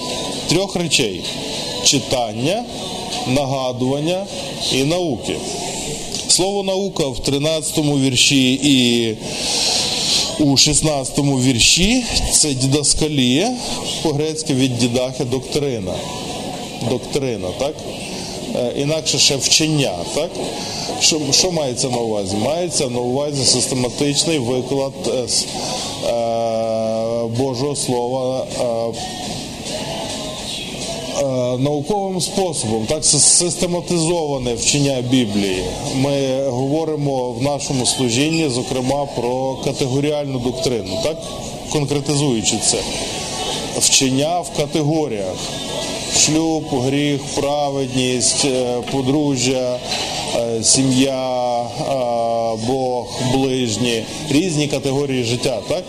трьох 0.48 0.76
речей: 0.76 1.20
читання, 1.88 2.64
нагадування 3.26 4.26
і 4.72 4.84
науки. 4.84 5.36
Слово 6.28 6.62
наука 6.62 7.06
в 7.06 7.18
13 7.18 7.78
вірші 7.78 8.52
і 8.52 9.16
у 10.42 10.56
16 10.56 11.18
вірші 11.18 12.04
це 12.32 12.54
дідаскалія, 12.54 13.54
по-грецьки 14.02 14.54
від 14.54 14.78
дідахи 14.78 15.24
доктрина. 15.24 15.94
Доктрина, 16.90 17.48
так? 17.58 17.74
Е, 18.56 18.72
Інакше 18.76 19.18
ще 19.18 19.36
вчення, 19.36 19.92
так? 20.14 20.30
Що, 21.00 21.20
що 21.30 21.52
мається 21.52 21.88
на 21.88 21.98
увазі? 21.98 22.36
Мається 22.36 22.88
на 22.88 22.98
увазі 22.98 23.44
систематичний 23.44 24.38
виклад 24.38 24.92
е, 25.06 25.10
е, 25.10 25.26
Божого 27.38 27.76
Слова 27.76 28.46
е, 28.60 28.64
науковим 31.58 32.20
способом, 32.20 32.86
так 32.86 33.04
систематизоване 33.04 34.54
вчення 34.54 35.00
Біблії. 35.10 35.64
Ми 35.94 36.42
говоримо 36.48 37.32
в 37.32 37.42
нашому 37.42 37.86
служінні, 37.86 38.48
зокрема, 38.48 39.06
про 39.16 39.56
категоріальну 39.64 40.38
доктрину, 40.38 40.98
так? 41.02 41.16
конкретизуючи 41.72 42.56
це. 42.64 42.78
Вчення 43.78 44.40
в 44.40 44.56
категоріях. 44.56 45.36
Шлюб, 46.16 46.64
гріх, 46.72 47.20
праведність, 47.34 48.44
е, 48.44 48.82
подружжя, 48.92 49.78
е, 50.36 50.62
сім'я, 50.62 51.60
е, 51.60 51.88
Бог, 52.66 53.20
ближні, 53.34 54.02
різні 54.30 54.68
категорії 54.68 55.24
життя, 55.24 55.60
так? 55.68 55.84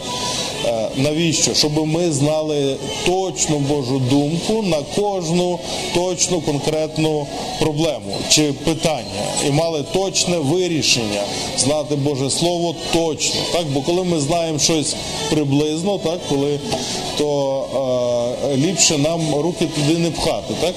Навіщо? 0.96 1.54
Щоб 1.54 1.88
ми 1.88 2.12
знали 2.12 2.76
точну 3.06 3.58
Божу 3.58 4.00
думку 4.00 4.62
на 4.62 4.78
кожну 4.96 5.60
точну 5.94 6.42
конкретну 6.42 7.28
проблему 7.60 8.18
чи 8.30 8.54
питання 8.54 9.24
і 9.48 9.52
мали 9.52 9.84
точне 9.94 10.38
вирішення, 10.38 11.22
знати 11.58 11.96
Боже 11.96 12.30
Слово 12.30 12.76
точно. 12.94 13.42
Так? 13.52 13.66
Бо 13.74 13.82
коли 13.82 14.04
ми 14.04 14.20
знаємо 14.20 14.60
щось 14.60 14.96
приблизно, 15.30 15.98
так, 15.98 16.20
коли, 16.30 16.60
то 17.18 17.66
е, 18.54 18.58
ліпше 18.58 18.98
нам 18.98 19.36
руки 19.36 19.68
туди 19.76 20.00
не 20.00 20.12
пхати. 20.12 20.54
Так? 20.62 20.76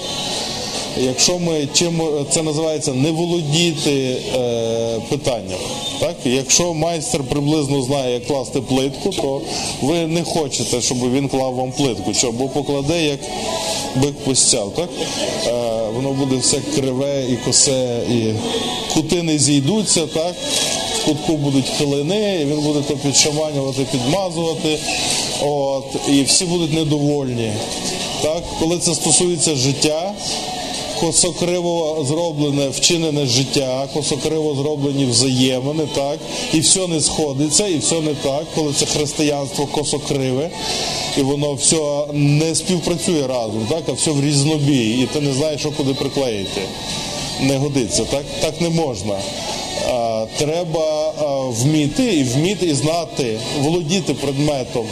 Якщо 0.96 1.38
ми 1.38 1.68
чим 1.72 2.02
це 2.30 2.42
називається 2.42 2.92
не 2.94 3.10
володіти 3.10 4.16
е, 4.34 5.00
питанням, 5.08 5.58
так? 6.00 6.16
Якщо 6.24 6.74
майстер 6.74 7.22
приблизно 7.22 7.82
знає, 7.82 8.14
як 8.14 8.26
класти 8.26 8.60
плитку, 8.60 9.10
то 9.10 9.40
ви 9.82 10.06
не 10.06 10.22
хочете, 10.24 10.80
щоб 10.80 11.12
він 11.12 11.28
клав 11.28 11.54
вам 11.54 11.72
плитку, 11.72 12.14
що 12.14 12.32
бо 12.32 12.48
покладе 12.48 13.02
як 13.02 13.18
бик 13.96 14.14
постяв, 14.24 14.72
так? 14.76 14.88
Е, 15.46 15.52
воно 15.96 16.10
буде 16.10 16.36
все 16.36 16.58
криве 16.74 17.24
і 17.30 17.36
косе, 17.36 18.00
і 18.10 18.32
кути 18.94 19.22
не 19.22 19.38
зійдуться, 19.38 20.06
так? 20.06 20.34
В 20.94 21.04
кутку 21.04 21.32
будуть 21.32 21.68
хилини, 21.78 22.40
і 22.42 22.44
він 22.44 22.60
буде 22.60 22.80
то 22.88 22.96
підшаманювати, 22.96 23.86
підмазувати, 23.92 24.78
от 25.42 25.84
і 26.08 26.22
всі 26.22 26.44
будуть 26.44 26.72
недовольні. 26.72 27.52
Так, 28.22 28.42
коли 28.60 28.78
це 28.78 28.94
стосується 28.94 29.54
життя 29.54 30.12
косокриво 31.02 32.04
зроблене 32.08 32.68
вчинене 32.68 33.26
життя, 33.26 33.88
косокриво 33.94 34.54
зроблені 34.54 35.04
взаємини, 35.04 35.88
так, 35.94 36.18
і 36.54 36.60
все 36.60 36.86
не 36.86 37.00
сходиться, 37.00 37.66
і 37.66 37.78
все 37.78 38.00
не 38.00 38.14
так, 38.14 38.44
коли 38.54 38.72
це 38.72 38.86
християнство 38.86 39.66
косокриве, 39.66 40.50
і 41.18 41.22
воно 41.22 41.54
все 41.54 42.06
не 42.12 42.54
співпрацює 42.54 43.26
разом, 43.26 43.66
так, 43.70 43.82
а 43.88 43.92
все 43.92 44.10
в 44.10 44.24
різнобій, 44.24 45.00
і 45.02 45.08
ти 45.12 45.20
не 45.20 45.32
знаєш, 45.32 45.60
що 45.60 45.70
куди 45.70 45.94
приклеїти. 45.94 46.60
Не 47.40 47.56
годиться, 47.56 48.04
так, 48.04 48.24
так 48.40 48.60
не 48.60 48.68
можна. 48.68 49.14
А, 49.88 50.26
треба 50.38 51.12
а, 51.18 51.36
вміти 51.36 52.04
і 52.04 52.22
вміти 52.22 52.66
і 52.66 52.74
знати, 52.74 53.38
володіти 53.60 54.14
предметом. 54.14 54.86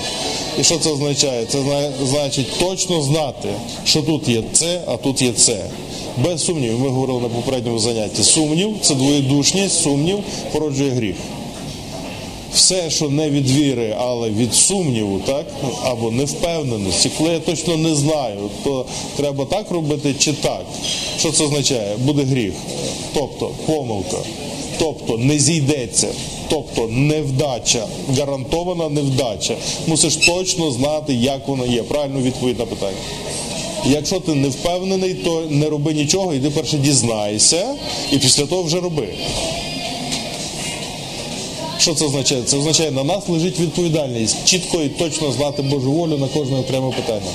І 0.60 0.64
що 0.64 0.78
це 0.78 0.90
означає? 0.90 1.46
Це 1.46 1.58
значить 2.04 2.58
точно 2.58 3.02
знати, 3.02 3.48
що 3.84 4.02
тут 4.02 4.28
є 4.28 4.42
це, 4.52 4.80
а 4.86 4.96
тут 4.96 5.22
є 5.22 5.32
це. 5.32 5.70
Без 6.16 6.44
сумнівів. 6.44 6.78
Ми 6.78 6.88
говорили 6.88 7.20
на 7.20 7.28
попередньому 7.28 7.78
занятті. 7.78 8.22
Сумнів 8.22 8.76
це 8.82 8.94
двоєдушність, 8.94 9.82
сумнів 9.82 10.18
породжує 10.52 10.90
гріх. 10.90 11.16
Все, 12.54 12.90
що 12.90 13.08
не 13.08 13.30
від 13.30 13.50
віри, 13.50 13.96
але 13.98 14.30
від 14.30 14.54
сумніву, 14.54 15.20
так 15.26 15.46
або 15.84 16.10
невпевненості, 16.10 17.10
коли 17.18 17.30
я 17.30 17.38
точно 17.38 17.76
не 17.76 17.94
знаю, 17.94 18.38
то 18.64 18.86
треба 19.16 19.44
так 19.44 19.70
робити 19.70 20.14
чи 20.18 20.32
так. 20.32 20.64
Що 21.18 21.32
це 21.32 21.44
означає? 21.44 21.96
Буде 21.96 22.22
гріх, 22.22 22.52
тобто 23.14 23.50
помилка, 23.66 24.16
тобто 24.78 25.18
не 25.18 25.38
зійдеться, 25.38 26.08
тобто 26.48 26.88
невдача, 26.88 27.86
гарантована 28.18 28.88
невдача. 28.88 29.54
Мусиш 29.86 30.16
точно 30.16 30.70
знати, 30.70 31.14
як 31.14 31.48
воно 31.48 31.66
є. 31.66 31.82
Правильно 31.82 32.20
відповідь 32.20 32.58
на 32.58 32.66
питання. 32.66 32.98
Якщо 33.84 34.20
ти 34.20 34.34
не 34.34 34.48
впевнений, 34.48 35.14
то 35.14 35.42
не 35.50 35.68
роби 35.68 35.94
нічого, 35.94 36.34
іди 36.34 36.50
перше 36.50 36.76
дізнайся, 36.76 37.74
і 38.12 38.18
після 38.18 38.46
того 38.46 38.62
вже 38.62 38.80
роби. 38.80 39.08
Що 41.78 41.94
це 41.94 42.04
означає? 42.04 42.42
Це 42.42 42.56
означає, 42.56 42.90
на 42.90 43.04
нас 43.04 43.28
лежить 43.28 43.60
відповідальність 43.60 44.36
чітко 44.44 44.82
і 44.82 44.88
точно 44.88 45.32
знати 45.32 45.62
Божу 45.62 45.92
волю 45.92 46.18
на 46.18 46.26
кожне 46.28 46.58
окреме 46.58 46.90
питання. 46.90 47.30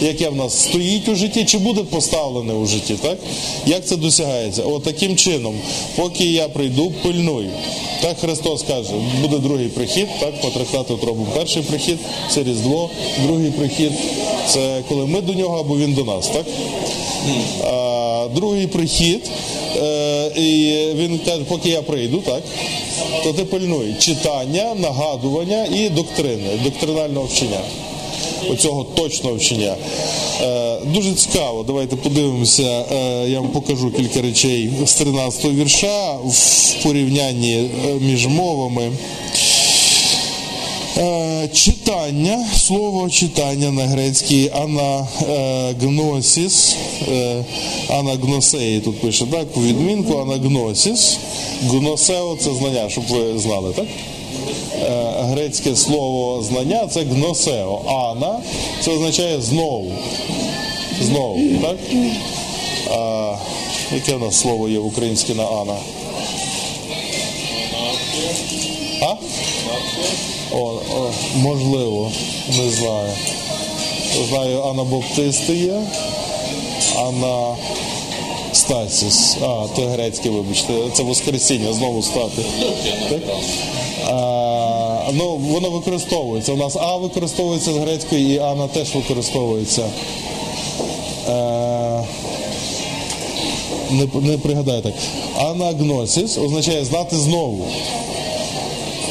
Яке 0.00 0.28
в 0.28 0.36
нас 0.36 0.58
стоїть 0.58 1.08
у 1.08 1.14
житті, 1.14 1.44
чи 1.44 1.58
буде 1.58 1.82
поставлене 1.82 2.54
у 2.54 2.66
житті, 2.66 2.94
так? 3.02 3.18
Як 3.66 3.86
це 3.86 3.96
досягається? 3.96 4.62
От 4.62 4.82
таким 4.82 5.16
чином, 5.16 5.54
поки 5.96 6.24
я 6.24 6.48
прийду, 6.48 6.92
пильнуй. 7.02 7.46
Так 8.02 8.18
Христос 8.18 8.62
каже, 8.62 8.92
буде 9.20 9.38
другий 9.38 9.68
прихід, 9.68 10.08
так, 10.20 10.40
по 10.40 10.48
трактату 10.48 10.98
робимо 11.06 11.26
перший 11.36 11.62
прихід, 11.62 11.98
це 12.30 12.42
Різдво, 12.42 12.90
другий 13.26 13.50
прихід, 13.50 13.92
це 14.48 14.82
коли 14.88 15.06
ми 15.06 15.20
до 15.20 15.32
нього 15.32 15.60
або 15.60 15.76
він 15.76 15.94
до 15.94 16.04
нас, 16.04 16.28
так? 16.28 16.46
А, 17.64 18.28
другий 18.34 18.66
прихід, 18.66 19.30
е, 19.76 20.26
і 20.36 20.76
він 20.94 21.20
каже, 21.24 21.40
поки 21.48 21.68
я 21.68 21.82
прийду, 21.82 22.22
так, 22.26 22.42
то 23.24 23.32
ти 23.32 23.44
пильнуй 23.44 23.94
читання, 23.98 24.74
нагадування 24.74 25.66
і 25.74 25.88
доктрини, 25.88 26.48
доктринального 26.64 27.26
вчення. 27.26 27.60
Оцього 28.50 28.84
точного 28.84 29.36
вчення. 29.36 29.74
Е, 30.42 30.76
дуже 30.86 31.12
цікаво. 31.12 31.64
Давайте 31.66 31.96
подивимося. 31.96 32.84
Е, 32.92 33.28
я 33.28 33.40
вам 33.40 33.48
покажу 33.48 33.90
кілька 33.90 34.22
речей 34.22 34.70
з 34.86 34.94
13 34.94 35.44
го 35.44 35.50
вірша 35.50 36.12
в 36.12 36.74
порівнянні 36.82 37.54
е, 37.54 37.68
між 38.00 38.26
мовами. 38.26 38.92
Читання, 41.52 42.46
слово 42.56 43.10
читання 43.10 43.70
на 43.70 43.86
грецький 43.86 44.50
анагносіс, 45.82 46.76
анагносеї 47.88 48.80
тут 48.80 49.00
пише, 49.00 49.24
так, 49.30 49.56
у 49.56 49.60
відмінку 49.60 50.18
анагносіс, 50.18 51.18
гносео 51.62 52.36
це 52.40 52.54
знання, 52.54 52.88
щоб 52.88 53.04
ви 53.10 53.38
знали, 53.38 53.72
так? 53.72 53.86
Е, 54.82 55.14
Грецьке 55.20 55.76
слово 55.76 56.42
знання 56.42 56.86
це 56.90 57.02
гносео, 57.02 57.80
ана 57.86 58.38
це 58.80 58.90
означає 58.90 59.40
знову. 59.40 59.92
Знову, 61.00 61.40
так? 61.62 61.76
А, 62.90 63.34
яке 63.94 64.14
в 64.14 64.20
нас 64.20 64.40
слово 64.40 64.68
є 64.68 64.78
в 64.78 64.86
українське 64.86 65.34
на 65.34 65.44
ана? 65.44 65.76
А? 69.02 69.14
О, 70.52 70.58
о, 70.58 71.10
можливо, 71.36 72.12
не 72.48 72.70
знаю. 72.70 73.12
Знаю, 74.28 74.62
анабаптисти 74.62 75.56
є, 75.56 75.82
ана 76.98 77.56
стасіс. 78.72 79.36
А, 79.42 79.66
то 79.76 79.82
грецьке, 79.82 80.30
вибачте, 80.30 80.72
це 80.92 81.02
Воскресіння, 81.02 81.72
знову 81.72 82.02
стати. 82.02 82.42
Так? 83.08 83.20
А, 84.06 85.10
ну, 85.12 85.36
воно 85.36 85.70
використовується. 85.70 86.52
У 86.52 86.56
нас 86.56 86.76
А 86.76 86.96
використовується 86.96 87.72
з 87.72 87.76
грецької 87.76 88.34
і 88.34 88.38
Ана 88.38 88.68
теж 88.68 88.94
використовується. 88.94 89.82
Е, 91.28 92.04
не, 93.90 94.06
не 94.20 94.38
пригадаю 94.38 94.82
так. 94.82 94.94
Анагносіс 95.36 96.38
означає 96.38 96.84
знати 96.84 97.16
знову. 97.16 97.64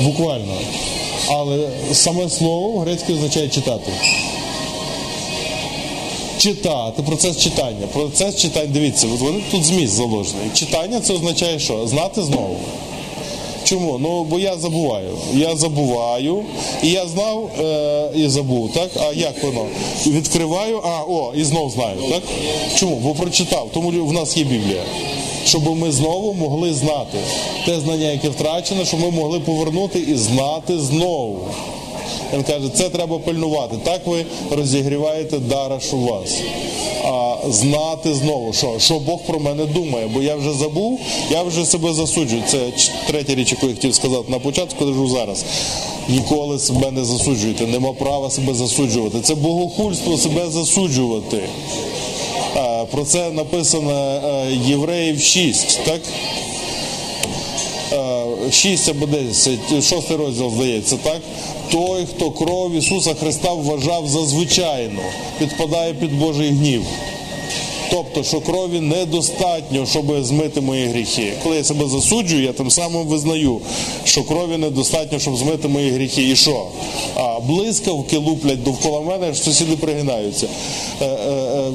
Буквально. 0.02 0.54
Але 1.30 1.70
саме 1.94 2.30
слово 2.30 2.70
в 2.70 2.80
означає 3.14 3.50
читати. 3.50 3.92
Читати, 6.42 7.04
процес 7.04 7.38
читання. 7.38 7.88
Процес 7.94 8.36
читання, 8.36 8.70
дивіться, 8.74 9.08
вони 9.08 9.44
тут 9.52 9.64
зміст 9.64 9.94
заложений. 9.94 10.50
Читання 10.54 11.02
це 11.02 11.14
означає 11.14 11.60
що? 11.60 11.88
Знати 11.88 12.24
знову. 12.24 12.58
Чому? 13.64 13.98
Ну, 13.98 14.24
бо 14.24 14.40
я 14.40 14.58
забуваю. 14.58 15.18
Я 15.34 15.56
забуваю, 15.56 16.44
і 16.84 16.88
я 16.88 17.08
знав 17.08 17.50
е, 17.60 18.10
і 18.16 18.28
забув, 18.28 18.74
так? 18.74 18.90
А 19.00 19.14
як 19.14 19.44
воно? 19.44 19.66
Відкриваю, 20.08 20.82
а, 20.84 21.04
о, 21.08 21.34
і 21.36 21.44
знов 21.44 21.72
знаю, 21.72 21.98
так? 22.10 22.24
Чому? 22.76 22.96
Бо 22.96 23.14
прочитав, 23.14 23.70
тому 23.74 23.90
в 23.90 24.14
нас 24.14 24.38
є 24.38 24.44
Біблія. 24.44 24.84
Щоб 25.46 25.78
ми 25.78 25.92
знову 25.92 26.34
могли 26.34 26.74
знати 26.74 27.18
те 27.66 27.80
знання, 27.80 28.12
яке 28.12 28.30
втрачено, 28.30 28.86
щоб 28.86 29.00
ми 29.00 29.12
могли 29.12 29.40
повернути 29.40 30.00
і 30.00 30.16
знати 30.16 30.80
знову. 30.80 31.40
Він 32.34 32.44
каже, 32.44 32.70
це 32.76 32.90
треба 32.90 33.20
пильнувати. 33.20 33.76
Так 33.84 34.08
ви 34.08 34.26
розігріваєте 34.52 35.40
дараш 35.40 35.94
у 35.94 36.00
вас. 36.00 36.42
А 37.06 37.36
знати 37.50 38.14
знову, 38.14 38.54
що, 38.54 38.80
що 38.80 39.00
Бог 39.00 39.20
про 39.28 39.40
мене 39.40 39.66
думає, 39.66 40.10
бо 40.14 40.22
я 40.22 40.36
вже 40.36 40.54
забув, 40.54 41.00
я 41.32 41.44
вже 41.44 41.66
себе 41.66 41.94
засуджую. 41.94 42.44
Це 42.48 42.60
третя 43.08 43.36
річ, 43.36 43.52
яку 43.52 43.68
я 43.68 43.74
хотів 43.74 43.96
сказати 43.96 44.24
на 44.28 44.40
початку, 44.40 44.86
кажу 44.86 45.08
зараз. 45.08 45.46
Ніколи 46.10 46.60
себе 46.60 46.92
не 46.92 47.06
засуджуйте, 47.06 47.68
нема 47.68 47.94
права 47.94 48.30
себе 48.30 48.54
засуджувати. 48.54 49.22
Це 49.22 49.36
богохульство 49.36 50.18
себе 50.18 50.50
засуджувати. 50.50 51.40
Про 52.92 53.04
це 53.04 53.30
написано 53.30 53.92
е, 53.92 54.52
Євреїв 54.66 55.22
6, 55.22 55.80
так? 55.86 56.02
6 58.52 58.90
або 58.90 59.06
10, 59.06 59.60
6 59.84 60.12
розділ 60.12 60.52
здається, 60.52 60.98
так? 61.04 61.22
Той, 61.72 62.06
хто 62.06 62.32
кров 62.32 62.74
Ісуса 62.76 63.14
Христа 63.14 63.54
вважав 63.54 64.08
за 64.08 64.26
звичайну, 64.26 65.02
підпадає 65.40 65.94
під 65.94 66.20
Божий 66.20 66.50
гнів. 66.50 66.84
Тобто, 67.92 68.24
що 68.24 68.42
крові 68.42 68.80
недостатньо, 68.80 69.86
щоб 69.86 70.24
змити 70.24 70.62
мої 70.62 70.88
гріхи. 70.88 71.34
Коли 71.44 71.56
я 71.56 71.64
себе 71.64 71.88
засуджую, 71.88 72.44
я 72.44 72.54
тим 72.54 72.72
самим 72.72 73.08
визнаю, 73.08 73.60
що 74.04 74.24
крові 74.24 74.58
недостатньо, 74.58 75.20
щоб 75.20 75.38
змити 75.38 75.68
мої 75.68 75.92
гріхи. 75.92 76.30
І 76.30 76.36
що? 76.36 76.66
А 77.16 77.40
блискавки 77.40 78.18
луплять 78.18 78.64
довкола 78.64 79.02
мене, 79.02 79.36
сусіди 79.36 79.76
пригинаються. 79.76 80.48
Е, 81.02 81.06
е, 81.06 81.10
е, 81.10 81.72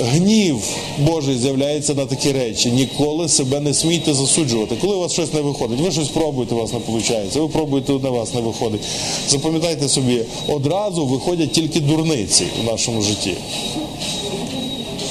Гнів 0.00 0.56
Божий 0.98 1.38
з'являється 1.38 1.94
на 1.94 2.06
такі 2.06 2.32
речі. 2.32 2.70
Ніколи 2.70 3.28
себе 3.28 3.60
не 3.60 3.74
смійте 3.74 4.14
засуджувати. 4.14 4.76
Коли 4.80 4.96
у 4.96 5.00
вас 5.00 5.12
щось 5.12 5.32
не 5.32 5.40
виходить, 5.40 5.80
ви 5.80 5.90
щось 5.90 6.08
пробуєте, 6.08 6.54
у 6.54 6.58
вас 6.58 6.72
не 6.72 6.78
виходить. 6.78 7.36
Ви 7.36 7.48
пробуєте, 7.48 7.92
на 7.92 8.10
вас 8.10 8.34
не 8.34 8.40
виходить. 8.40 8.80
Запам'ятайте 9.28 9.88
собі, 9.88 10.20
одразу 10.48 11.06
виходять 11.06 11.52
тільки 11.52 11.80
дурниці 11.80 12.44
в 12.62 12.66
нашому 12.66 13.02
житті. 13.02 13.34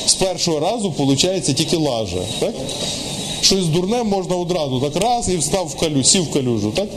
З 0.05 0.13
першого 0.13 0.59
разу 0.59 0.93
виходить 0.97 1.55
тільки 1.55 1.77
лажа. 1.77 2.21
Так? 2.39 2.53
Щось 3.41 3.65
дурне 3.65 4.03
можна 4.03 4.35
одразу 4.35 4.79
так 4.79 5.03
раз 5.03 5.29
і 5.29 5.37
встав 5.37 5.67
в 5.67 5.75
калю, 5.75 6.03
сів 6.03 6.23
в 6.23 6.31
калюжу. 6.31 6.71
Так? 6.75 6.87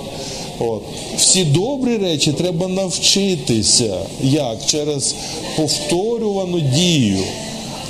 От. 0.58 0.82
Всі 1.16 1.44
добрі 1.44 1.96
речі 1.96 2.32
треба 2.32 2.68
навчитися. 2.68 3.98
Як? 4.22 4.66
Через 4.66 5.14
повторювану 5.56 6.60
дію. 6.60 7.18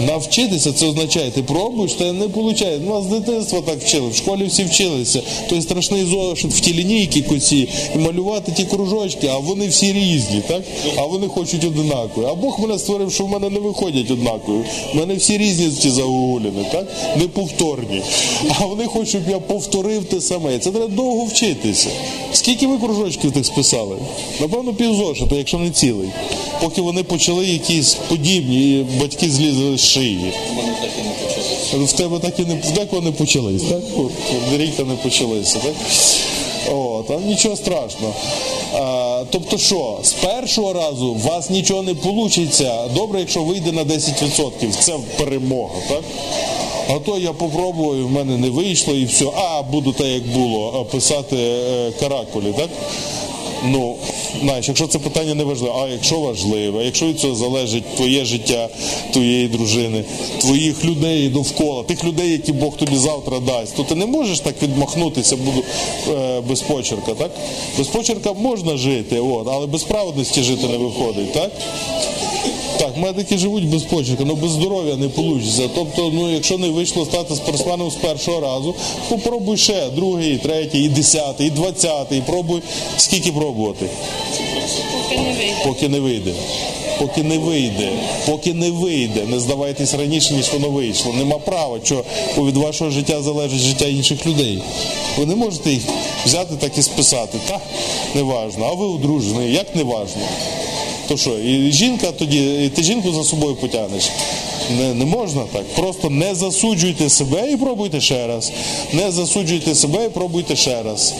Навчитися 0.00 0.72
це 0.72 0.86
означає, 0.86 1.30
ти 1.30 1.42
пробуєш, 1.42 1.92
та 1.92 2.12
не 2.12 2.26
виходить. 2.26 2.88
Нас 2.88 3.04
з 3.04 3.06
дитинства 3.06 3.60
так 3.60 3.80
вчили, 3.82 4.08
в 4.08 4.14
школі 4.16 4.44
всі 4.46 4.64
вчилися. 4.64 5.22
Той 5.48 5.62
страшний 5.62 6.04
зошит 6.04 6.52
в 6.52 6.60
ті 6.60 6.74
лінійки 6.74 7.22
косі 7.22 7.68
і 7.94 7.98
малювати 7.98 8.52
ті 8.52 8.64
кружочки, 8.64 9.26
а 9.26 9.38
вони 9.38 9.68
всі 9.68 9.92
різні, 9.92 10.42
так? 10.48 10.62
А 10.96 11.06
вони 11.06 11.28
хочуть 11.28 11.64
одинакові. 11.64 12.24
А 12.28 12.34
Бог 12.34 12.60
мене 12.60 12.78
створив, 12.78 13.12
що 13.12 13.24
в 13.24 13.28
мене 13.28 13.50
не 13.50 13.60
виходять 13.60 14.10
однакові. 14.10 14.64
В 14.94 14.96
мене 14.96 15.14
всі 15.14 15.38
різні 15.38 15.70
ці 15.70 15.90
загуглені, 15.90 16.66
так? 16.72 16.86
Неповторні. 17.16 18.02
А 18.60 18.64
вони 18.64 18.84
хочуть, 18.84 19.08
щоб 19.08 19.22
я 19.30 19.38
повторив 19.38 20.04
те 20.04 20.20
саме. 20.20 20.58
Це 20.58 20.70
треба 20.70 20.86
довго 20.86 21.24
вчитися. 21.24 21.88
Скільки 22.32 22.66
ви 22.66 22.78
кружочків 22.78 23.32
тих 23.32 23.46
списали? 23.46 23.96
Напевно, 24.40 24.74
півзошита, 24.74 25.36
якщо 25.36 25.58
не 25.58 25.70
цілий. 25.70 26.08
Поки 26.60 26.80
вони 26.80 27.02
почали 27.02 27.46
якісь 27.46 27.96
подібні, 28.08 28.78
і 28.78 28.86
батьки 29.00 29.30
злізли 29.30 29.78
шиї. 29.82 30.32
В 31.72 31.92
тебе 31.92 32.18
так 32.18 32.38
і 32.38 32.44
не 32.44 32.54
деколи 32.54 33.02
не 33.02 33.12
почались, 33.12 33.62
так? 33.62 33.80
Ріка 34.56 34.82
не 34.82 34.94
почалися, 34.94 35.58
так? 35.58 35.74
От, 36.74 37.10
а 37.10 37.16
нічого 37.16 37.56
страшного. 37.56 38.14
А, 38.74 39.24
тобто 39.30 39.58
що, 39.58 39.98
з 40.02 40.12
першого 40.12 40.72
разу 40.72 41.06
у 41.06 41.18
вас 41.18 41.50
нічого 41.50 41.82
не 41.82 41.92
вийде. 41.92 42.74
Добре, 42.94 43.20
якщо 43.20 43.42
вийде 43.42 43.72
на 43.72 43.84
10%, 43.84 44.50
це 44.80 44.94
перемога, 45.18 45.74
так? 45.88 46.02
А 46.88 46.98
то 46.98 47.18
я 47.18 47.32
попробую, 47.32 48.06
в 48.06 48.10
мене 48.10 48.36
не 48.38 48.50
вийшло 48.50 48.94
і 48.94 49.04
все. 49.04 49.24
А 49.36 49.62
буду 49.62 49.92
так, 49.92 50.06
як 50.06 50.26
було, 50.26 50.86
писати 50.90 51.36
е, 51.36 51.92
каракулі, 52.00 52.54
так? 52.56 52.70
Ну, 53.64 53.96
знаєш, 54.40 54.68
якщо 54.68 54.86
це 54.86 54.98
питання 54.98 55.34
не 55.34 55.44
важливе, 55.44 55.74
а 55.78 55.88
якщо 55.88 56.20
важливе, 56.20 56.84
якщо 56.84 57.06
від 57.06 57.20
цього 57.20 57.34
залежить 57.34 57.96
твоє 57.96 58.24
життя, 58.24 58.68
твоєї 59.12 59.48
дружини, 59.48 60.04
твоїх 60.38 60.84
людей 60.84 61.28
довкола, 61.28 61.82
тих 61.82 62.04
людей, 62.04 62.32
які 62.32 62.52
Бог 62.52 62.76
тобі 62.76 62.96
завтра 62.96 63.40
дасть, 63.40 63.76
то 63.76 63.84
ти 63.84 63.94
не 63.94 64.06
можеш 64.06 64.40
так 64.40 64.62
відмахнутися 64.62 65.36
буду 65.36 65.62
е, 66.08 66.40
без 66.40 66.60
почерка, 66.60 67.14
так? 67.14 67.30
Без 67.78 67.86
почерка 67.86 68.32
можна 68.32 68.76
жити, 68.76 69.20
от, 69.20 69.48
але 69.50 69.66
без 69.66 69.82
праведності 69.82 70.42
жити 70.42 70.68
не 70.68 70.76
виходить, 70.76 71.32
так? 71.32 71.50
Так, 72.92 73.02
медики 73.02 73.38
живуть 73.38 73.64
без 73.64 73.82
почерка, 73.82 74.24
але 74.26 74.34
без 74.34 74.50
здоров'я 74.50 74.96
не 74.96 75.06
вийде. 75.06 75.68
Тобто, 75.74 76.10
ну, 76.14 76.32
якщо 76.32 76.58
не 76.58 76.68
вийшло 76.68 77.04
стати 77.04 77.34
спортсменом 77.34 77.90
з 77.90 77.94
першого 77.94 78.40
разу, 78.40 78.74
попробуй 79.08 79.56
ще 79.56 79.90
другий, 79.90 80.38
третій, 80.38 80.82
і 80.84 80.88
десятий, 80.88 81.46
і 81.46 81.50
двадцятий. 81.50 82.22
Пробуй. 82.26 82.62
Скільки 82.96 83.32
пробувати? 83.32 83.86
Поки 84.92 85.18
не 85.18 85.32
вийде. 85.32 85.64
Поки 85.64 85.88
не 85.88 86.00
вийде. 86.00 86.32
поки 86.98 87.22
не 87.22 87.38
вийде, 87.38 87.92
поки 88.26 88.52
не 88.52 88.70
вийде, 88.70 89.24
не 89.26 89.40
здавайтесь 89.40 89.94
раніше, 89.94 90.34
ніж 90.34 90.52
воно 90.52 90.68
вийшло. 90.68 91.12
Нема 91.12 91.38
права, 91.38 91.78
що 91.84 92.04
від 92.38 92.56
вашого 92.56 92.90
життя 92.90 93.22
залежить 93.22 93.60
життя 93.60 93.86
інших 93.86 94.26
людей. 94.26 94.62
Ви 95.18 95.26
не 95.26 95.36
можете 95.36 95.70
їх 95.70 95.82
взяти 96.26 96.54
так 96.60 96.78
і 96.78 96.82
списати. 96.82 97.38
Та 97.48 97.60
не 98.14 98.22
важно. 98.22 98.66
А 98.70 98.74
ви 98.74 98.86
одружений, 98.86 99.52
як 99.52 99.76
не 99.76 99.82
важно. 99.82 100.22
То 101.12 101.18
що, 101.18 101.38
і 101.38 101.72
жінка 101.72 102.12
тоді, 102.12 102.64
і 102.64 102.68
ти 102.68 102.82
жінку 102.82 103.12
за 103.12 103.24
собою 103.24 103.56
потягнеш. 103.56 104.10
Не, 104.78 104.94
не 104.94 105.04
можна 105.04 105.42
так. 105.52 105.64
Просто 105.74 106.10
не 106.10 106.34
засуджуйте 106.34 107.10
себе 107.10 107.50
і 107.52 107.56
пробуйте 107.56 108.00
ще 108.00 108.26
раз. 108.26 108.52
Не 108.92 109.12
засуджуйте 109.12 109.74
себе 109.74 110.06
і 110.06 110.08
пробуйте 110.08 110.56
ще 110.56 110.82
раз. 110.82 111.14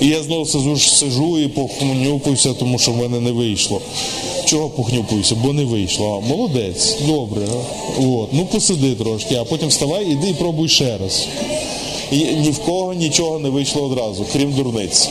І 0.00 0.06
я 0.06 0.22
знову 0.22 0.46
сижу, 0.46 0.78
сижу 0.78 1.38
і 1.38 1.48
похнюпуюся, 1.48 2.52
тому 2.52 2.78
що 2.78 2.92
в 2.92 2.96
мене 2.96 3.20
не 3.20 3.32
вийшло. 3.32 3.80
Чого 4.44 4.68
похнюпуюся? 4.68 5.34
Бо 5.34 5.52
не 5.52 5.64
вийшло. 5.64 6.22
А, 6.22 6.28
молодець, 6.28 6.96
добре. 7.06 7.46
От. 7.98 8.32
Ну 8.32 8.46
посиди 8.52 8.94
трошки, 8.94 9.34
а 9.34 9.44
потім 9.44 9.68
вставай, 9.68 10.10
іди 10.10 10.28
і 10.28 10.34
пробуй 10.34 10.68
ще 10.68 10.98
раз. 10.98 11.26
І 12.10 12.16
ні 12.16 12.50
в 12.50 12.58
кого 12.58 12.94
нічого 12.94 13.38
не 13.38 13.48
вийшло 13.48 13.82
одразу, 13.82 14.26
крім 14.32 14.52
дурниць 14.52 15.08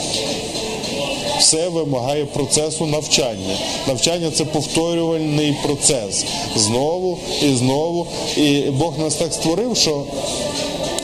все 1.41 1.69
вимагає 1.69 2.25
процесу 2.25 2.85
навчання. 2.85 3.55
Навчання 3.87 4.31
це 4.31 4.45
повторювальний 4.45 5.55
процес. 5.63 6.25
Знову 6.55 7.17
і 7.41 7.53
знову. 7.55 8.07
І 8.37 8.61
Бог 8.61 8.99
нас 8.99 9.15
так 9.15 9.33
створив, 9.33 9.77
що 9.77 10.03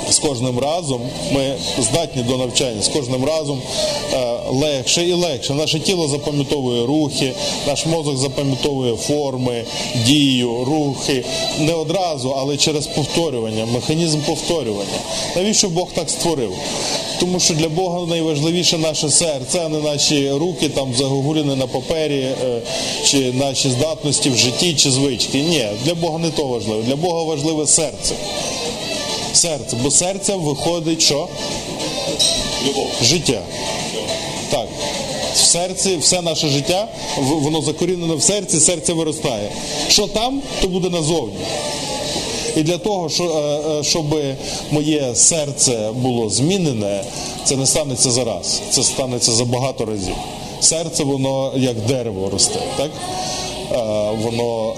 з 0.10 0.20
кожним 0.20 0.60
разом 0.60 1.02
ми 1.32 1.56
здатні 1.80 2.24
до 2.24 2.38
навчання, 2.38 2.82
з 2.82 2.88
кожним 2.88 3.26
разом 3.26 3.62
е, 4.14 4.27
легше 4.50 5.08
і 5.08 5.14
легше. 5.14 5.54
Наше 5.54 5.80
тіло 5.80 6.08
запам'ятовує 6.08 6.86
рухи, 6.86 7.34
наш 7.68 7.86
мозок 7.86 8.18
запам'ятовує 8.18 8.96
форми, 8.96 9.64
дію, 10.06 10.64
рухи. 10.64 11.24
Не 11.60 11.74
одразу, 11.74 12.30
але 12.30 12.58
через 12.58 12.88
повторювання, 12.88 13.66
механізм 13.66 14.20
повторювання. 14.22 15.00
Навіщо 15.36 15.70
Бог 15.70 15.88
так 15.94 16.10
створив? 16.10 16.54
Тому 17.20 17.40
що 17.40 17.54
для 17.54 17.70
Бога 17.70 18.06
найважливіше 18.06 18.78
наше 18.78 19.10
серце, 19.10 19.62
а 19.66 19.70
не 19.70 19.80
наші 19.80 20.32
руки 20.32 20.70
там 20.70 20.94
загогулені 20.94 21.56
на 21.56 21.68
папері, 21.68 22.20
е, 22.20 22.62
чи 23.06 23.34
наші 23.34 23.70
здатності 23.70 24.30
в 24.30 24.38
житті, 24.38 24.74
чи 24.74 24.92
звички. 24.92 25.42
Ні, 25.42 25.68
для 25.86 25.96
Бога 25.96 26.18
не 26.18 26.30
то 26.30 26.48
важливо. 26.48 26.82
Для 26.82 26.96
Бога 26.96 27.24
важливе 27.24 27.68
серце. 27.68 28.16
Серце, 29.34 29.78
бо 29.84 29.92
серце 29.92 30.36
виходить 30.36 31.02
що? 31.02 31.28
Життя. 33.04 33.42
В 35.38 35.40
серці, 35.40 35.98
все 35.98 36.22
наше 36.22 36.48
життя, 36.48 36.88
воно 37.18 37.62
закорінене 37.62 38.16
в 38.16 38.22
серці, 38.22 38.60
серце 38.60 38.94
виростає. 38.94 39.52
Що 39.88 40.08
там, 40.08 40.42
то 40.62 40.68
буде 40.68 40.90
назовні. 40.90 41.36
І 42.56 42.64
для 42.64 42.78
того, 42.78 43.10
е, 43.20 43.24
е, 43.24 43.84
щоб 43.84 44.06
моє 44.72 45.16
серце 45.16 45.90
було 45.96 46.30
змінене, 46.30 47.04
це 47.44 47.56
не 47.56 47.66
станеться 47.66 48.12
за 48.12 48.24
раз, 48.24 48.62
це 48.70 48.84
станеться 48.84 49.32
за 49.32 49.46
багато 49.46 49.86
разів. 49.86 50.16
Серце, 50.60 51.04
воно 51.04 51.52
як 51.56 51.76
дерево 51.88 52.30
росте, 52.30 52.60
так? 52.78 52.92
Е, 53.72 54.18
Воно, 54.24 54.74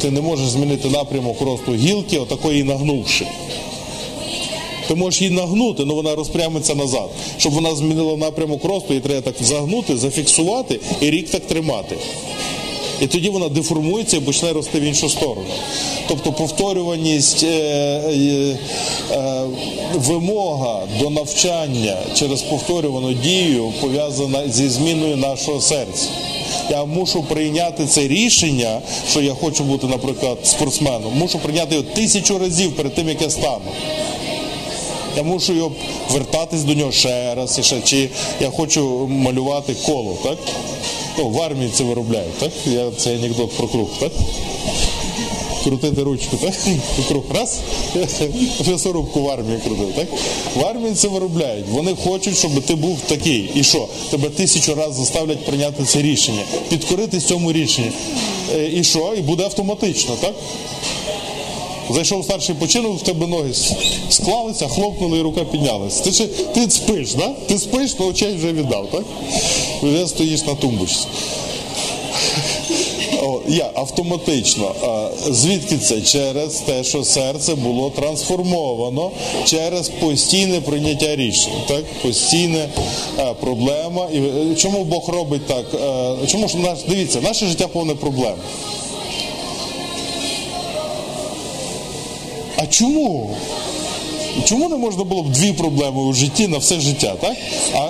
ти 0.00 0.10
не 0.10 0.20
можеш 0.20 0.48
змінити 0.48 0.88
напрямок 0.88 1.40
росту 1.40 1.74
гілки, 1.74 2.18
отакої 2.18 2.64
нагнувши. 2.64 3.26
Ти 4.88 4.94
можеш 4.94 5.22
її 5.22 5.34
нагнути, 5.34 5.82
але 5.82 5.94
вона 5.94 6.14
розпрямиться 6.14 6.74
назад. 6.74 7.10
Щоб 7.38 7.52
вона 7.52 7.74
змінила 7.74 8.16
напрямок 8.16 8.64
росту, 8.64 8.88
її 8.88 9.00
треба 9.00 9.20
так 9.20 9.34
загнути, 9.40 9.96
зафіксувати 9.96 10.80
і 11.00 11.10
рік 11.10 11.30
так 11.30 11.46
тримати. 11.46 11.96
І 13.02 13.06
тоді 13.06 13.28
вона 13.28 13.48
деформується 13.48 14.16
і 14.16 14.20
почне 14.20 14.52
рости 14.52 14.80
в 14.80 14.82
іншу 14.82 15.08
сторону. 15.08 15.46
Тобто 16.08 16.32
повторюваність, 16.32 17.44
е, 17.44 17.48
е, 17.48 18.58
е, 19.12 19.42
вимога 19.94 20.82
до 21.00 21.10
навчання 21.10 21.96
через 22.14 22.42
повторювану 22.42 23.12
дію 23.12 23.72
пов'язана 23.80 24.48
зі 24.48 24.68
зміною 24.68 25.16
нашого 25.16 25.60
серця. 25.60 26.08
Я 26.70 26.84
мушу 26.84 27.24
прийняти 27.28 27.86
це 27.86 28.08
рішення, 28.08 28.80
що 29.10 29.20
я 29.20 29.34
хочу 29.34 29.64
бути, 29.64 29.86
наприклад, 29.86 30.38
спортсменом. 30.42 31.18
Мушу 31.18 31.38
прийняти 31.38 31.74
його 31.74 31.86
тисячу 31.94 32.38
разів 32.38 32.76
перед 32.76 32.94
тим, 32.94 33.08
як 33.08 33.22
я 33.22 33.30
стану. 33.30 33.64
Я 35.16 35.22
мушу 35.22 35.52
його 35.52 35.72
вертатись 36.10 36.62
до 36.62 36.74
нього 36.74 36.92
ще 36.92 37.34
раз, 37.34 37.58
і 37.58 37.62
ще, 37.62 37.80
чи 37.80 38.08
я 38.40 38.50
хочу 38.50 39.06
малювати 39.08 39.74
коло, 39.86 40.16
так? 40.22 40.38
Ну, 41.18 41.28
в 41.28 41.42
армії 41.42 41.70
це 41.74 41.84
виробляють, 41.84 42.38
так? 42.38 42.50
Я, 42.66 42.90
це 42.96 43.14
анекдот 43.14 43.52
про 43.52 43.68
круг, 43.68 43.88
так? 44.00 44.12
Крутити 45.64 46.02
ручку, 46.02 46.36
так? 46.36 46.54
Круг 47.08 47.22
раз, 47.34 47.60
м'ясорубку 48.66 49.22
в 49.22 49.30
армії 49.30 49.58
крутив, 49.64 49.92
так? 49.96 50.08
В 50.56 50.66
армії 50.66 50.94
це 50.94 51.08
виробляють. 51.08 51.66
Вони 51.70 51.96
хочуть, 52.04 52.38
щоб 52.38 52.62
ти 52.62 52.74
був 52.74 53.00
такий. 53.00 53.50
І 53.54 53.62
що? 53.64 53.88
Тебе 54.10 54.28
тисячу 54.28 54.74
разів 54.74 54.94
заставлять 54.94 55.44
прийняти 55.46 55.84
це 55.84 56.02
рішення, 56.02 56.42
підкоритись 56.68 57.24
цьому 57.24 57.52
рішенню. 57.52 57.92
Е, 58.56 58.70
І 58.74 58.84
що? 58.84 59.14
І 59.18 59.20
буде 59.20 59.44
автоматично, 59.44 60.14
так? 60.20 60.34
Зайшов 61.90 62.24
старший 62.24 62.54
починок, 62.54 63.00
в 63.00 63.02
тебе 63.02 63.26
ноги 63.26 63.54
склалися, 64.10 64.68
хлопнули 64.68 65.18
і 65.18 65.22
рука 65.22 65.44
піднялася. 65.44 66.04
Ти, 66.04 66.12
ще, 66.12 66.26
ти 66.26 66.70
спиш, 66.70 67.14
да? 67.14 67.28
Ти 67.46 67.58
спиш, 67.58 67.92
то 67.92 68.06
очей 68.06 68.34
вже 68.34 68.52
віддав, 68.52 68.88
так? 68.92 69.04
Вже 69.82 70.06
стоїш 70.06 70.44
на 70.44 70.54
тумбочці. 70.54 71.06
Я 73.48 73.70
автоматично. 73.74 74.74
Звідки 75.30 75.78
це? 75.78 76.00
Через 76.00 76.54
те, 76.54 76.84
що 76.84 77.04
серце 77.04 77.54
було 77.54 77.90
трансформовано 77.90 79.10
через 79.44 79.88
постійне 79.88 80.60
прийняття 80.60 81.16
рішень. 81.16 81.52
Так? 81.68 81.84
Постійна 82.02 82.68
а, 83.18 83.34
проблема. 83.34 84.06
І, 84.12 84.18
е, 84.18 84.54
чому 84.56 84.84
Бог 84.84 85.08
робить 85.08 85.46
так? 85.46 85.64
Е, 85.74 86.26
чому 86.26 86.48
ж 86.48 86.56
наш, 86.56 86.78
дивіться, 86.88 87.20
наше 87.20 87.46
життя 87.46 87.68
повне 87.68 87.94
проблем. 87.94 88.34
А 92.56 92.66
чому? 92.66 93.36
Чому 94.44 94.68
не 94.68 94.76
можна 94.76 95.04
було 95.04 95.22
б 95.22 95.32
дві 95.32 95.52
проблеми 95.52 96.00
у 96.02 96.12
житті 96.12 96.48
на 96.48 96.58
все 96.58 96.80
життя, 96.80 97.14
так? 97.20 97.36
А, 97.74 97.88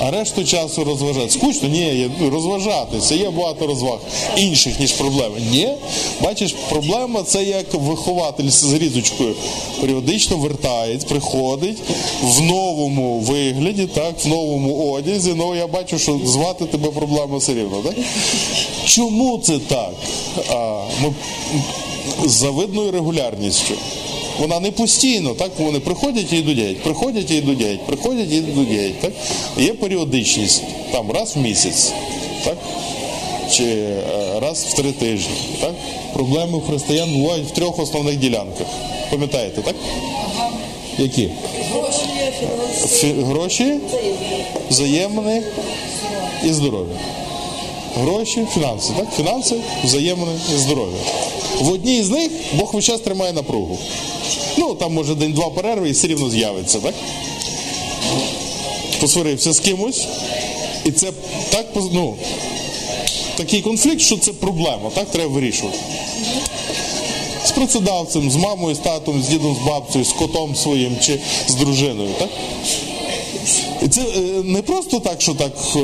а 0.00 0.10
решту 0.10 0.44
часу 0.44 0.84
розважати. 0.84 1.30
Скучно? 1.30 1.68
Ні, 1.68 2.10
ну, 2.20 2.30
розважатися. 2.30 3.14
Є 3.14 3.30
багато 3.30 3.66
розваг 3.66 3.98
інших, 4.36 4.80
ніж 4.80 4.92
проблеми. 4.92 5.34
Ні. 5.50 5.68
Бачиш, 6.20 6.54
проблема 6.68 7.22
це 7.22 7.44
як 7.44 7.74
вихователь 7.74 8.48
з 8.48 8.72
різочкою. 8.72 9.34
Періодично 9.80 10.36
вертається, 10.36 11.06
приходить 11.06 11.78
в 12.22 12.40
новому 12.42 13.18
вигляді, 13.18 13.86
так, 13.86 14.14
в 14.24 14.28
новому 14.28 14.92
одязі. 14.92 15.34
Ну 15.36 15.54
я 15.54 15.66
бачу, 15.66 15.98
що 15.98 16.20
звати 16.24 16.64
тебе 16.64 16.90
проблема 16.90 17.36
все 17.36 17.54
рівно, 17.54 17.76
так? 17.84 17.94
Чому 18.84 19.38
це 19.38 19.58
так? 19.58 19.92
А, 20.50 20.80
ми 21.02 21.14
з 22.24 22.30
завидною 22.30 22.90
регулярністю. 22.90 23.74
Вона 24.40 24.60
не 24.60 24.70
постійно, 24.70 25.34
так 25.34 25.50
вони 25.58 25.80
приходять 25.80 26.32
і 26.32 26.36
йдуть, 26.36 26.82
приходять 26.82 27.30
і 27.30 27.36
йдуть, 27.36 27.86
приходять 27.86 28.32
і 28.32 28.36
йдуть. 28.36 29.00
Так? 29.00 29.12
Є 29.58 29.72
періодичність, 29.72 30.62
там 30.92 31.10
раз 31.10 31.36
в 31.36 31.38
місяць, 31.38 31.92
так? 32.44 32.56
чи 33.50 33.64
е, 33.64 34.40
раз 34.40 34.64
в 34.64 34.74
три 34.74 34.92
тижні. 34.92 35.34
Так? 35.60 35.74
Проблеми 36.12 36.58
у 36.58 36.60
християн 36.60 37.16
бувають 37.16 37.46
в 37.46 37.50
трьох 37.50 37.78
основних 37.78 38.16
ділянках. 38.16 38.66
Пам'ятаєте, 39.10 39.62
так? 39.62 39.74
Які? 40.98 41.28
Гроші, 41.72 43.14
гроші, 43.22 43.74
взаємини 44.70 45.42
і 46.44 46.52
здоров'я. 46.52 46.96
Гроші, 48.00 48.46
фінанси, 48.54 48.92
так? 48.96 49.06
Фінанси, 49.16 49.54
взаємини 49.84 50.32
і 50.54 50.58
здоров'я. 50.58 50.98
В 51.60 51.70
одній 51.70 52.02
з 52.02 52.10
них 52.10 52.30
Бог 52.52 52.74
весь 52.74 52.84
час 52.84 53.00
тримає 53.00 53.32
напругу. 53.32 53.78
Ну, 54.56 54.74
там 54.74 54.94
може 54.94 55.14
день-два 55.14 55.50
перерви 55.50 55.88
і 55.88 55.92
все 55.92 56.06
рівно 56.06 56.30
з'явиться, 56.30 56.80
так? 56.80 56.94
Посварився 59.00 59.52
з 59.52 59.60
кимось, 59.60 60.06
і 60.84 60.90
це 60.90 61.12
так, 61.50 61.66
ну, 61.92 62.14
такий 63.36 63.62
конфлікт, 63.62 64.00
що 64.00 64.16
це 64.16 64.32
проблема, 64.32 64.90
так 64.94 65.10
треба 65.10 65.34
вирішувати. 65.34 65.78
З 67.44 67.50
працедавцем, 67.50 68.30
з 68.30 68.36
мамою, 68.36 68.74
з 68.74 68.78
татом, 68.78 69.22
з 69.22 69.28
дідом, 69.28 69.56
з 69.62 69.66
бабцею, 69.66 70.04
з 70.04 70.12
котом 70.12 70.56
своїм 70.56 70.96
чи 71.00 71.18
з 71.48 71.54
дружиною, 71.54 72.10
так? 72.18 72.28
І 73.82 73.88
це 73.88 74.00
е, 74.00 74.20
не 74.44 74.62
просто 74.62 75.00
так, 75.00 75.22
що 75.22 75.34
так 75.34 75.52
е, 75.76 75.80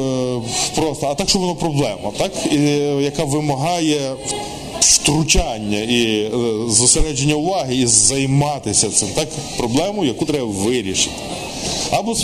просто, 0.74 1.06
а 1.06 1.14
так, 1.14 1.28
що 1.28 1.38
воно 1.38 1.54
проблема, 1.54 2.12
так? 2.18 2.32
І, 2.52 2.56
е, 2.56 3.02
яка 3.02 3.24
вимагає 3.24 4.14
втручання 4.82 5.78
і 5.78 6.24
е, 6.24 6.30
зосередження 6.68 7.34
уваги 7.34 7.76
і 7.76 7.86
займатися 7.86 8.90
цим. 8.90 9.08
Так, 9.14 9.28
проблему, 9.56 10.04
яку 10.04 10.26
треба 10.26 10.46
вирішити. 10.46 11.16
Або 11.90 12.16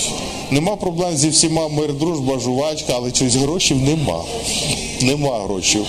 нема 0.51 0.77
проблем 0.77 1.17
зі 1.17 1.29
всіма 1.29 1.69
мир, 1.69 1.93
дружба, 1.95 2.39
жувачка, 2.39 2.93
але 2.97 3.11
чогось 3.11 3.35
грошей 3.35 3.77
нема. 3.77 4.25
Нема 5.01 5.39
грошей. 5.39 5.83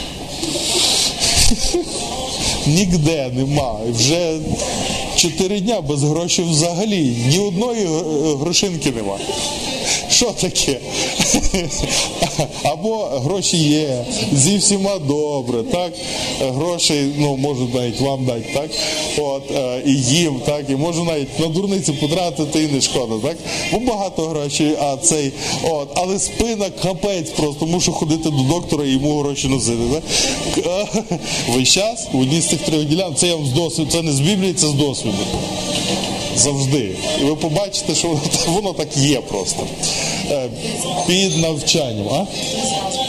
Ніде 2.68 3.32
нема. 3.36 3.80
Вже 3.90 4.38
чотири 5.16 5.60
дня 5.60 5.82
без 5.82 6.04
грошей 6.04 6.46
взагалі. 6.46 7.16
Ні 7.30 7.40
одної 7.40 7.84
е, 7.86 8.36
грошинки 8.40 8.92
нема. 8.92 9.18
Що 10.20 10.32
таке? 10.32 10.80
Або 12.64 12.98
гроші 12.98 13.58
є, 13.58 14.06
зі 14.34 14.58
всіма 14.58 15.00
добре, 15.00 15.64
так? 15.72 15.94
Гроші, 16.42 16.94
ну, 17.18 17.38
можуть 17.38 17.76
навіть 17.76 18.02
вам 18.02 18.26
дати, 18.26 18.46
так? 18.54 18.70
От, 19.18 19.52
е, 19.52 19.82
і 19.86 19.94
їм, 19.96 20.42
так, 20.46 20.66
і 20.70 20.76
можу 20.76 21.04
навіть 21.04 21.40
на 21.40 21.48
дурниці 21.48 21.92
потратити 21.92 22.64
і 22.64 22.68
не 22.68 22.82
шкода, 22.82 23.16
так? 23.28 23.38
Бо 23.74 23.80
багато 23.80 24.28
грошей, 24.28 24.76
а 24.82 24.98
цей, 24.98 25.32
от, 25.64 25.90
але 25.96 26.20
спина 26.20 26.66
капець 26.84 27.30
просто, 27.30 27.66
мушу 27.66 27.92
ходити 27.92 28.30
до 28.30 28.44
доктора 28.44 28.86
і 28.86 28.90
йому 28.90 29.20
гроші 29.20 29.48
носити. 29.48 30.02
Так? 30.64 31.04
Весь 31.56 31.70
час 31.70 32.08
в 32.14 32.20
одній 32.20 32.42
з 32.42 32.50
цих 32.50 32.60
трьох 32.60 32.86
ділянок, 32.86 33.18
це 33.18 33.28
я 33.28 33.36
вам 33.36 33.46
з 33.46 33.52
досвіду, 33.52 33.92
це 33.92 34.02
не 34.02 34.12
з 34.12 34.20
Біблії, 34.20 34.54
це 34.54 34.68
з 34.68 34.74
досвіду 34.74 35.18
завжди. 36.40 36.96
І 37.22 37.24
ви 37.24 37.36
побачите, 37.36 37.96
що 37.96 38.08
воно, 38.08 38.22
воно 38.48 38.74
так 38.74 38.98
є 38.98 39.22
просто. 39.22 39.64
Е, 40.32 40.50
Під 41.08 41.38
навчанням. 41.38 42.08
А? 42.12 42.26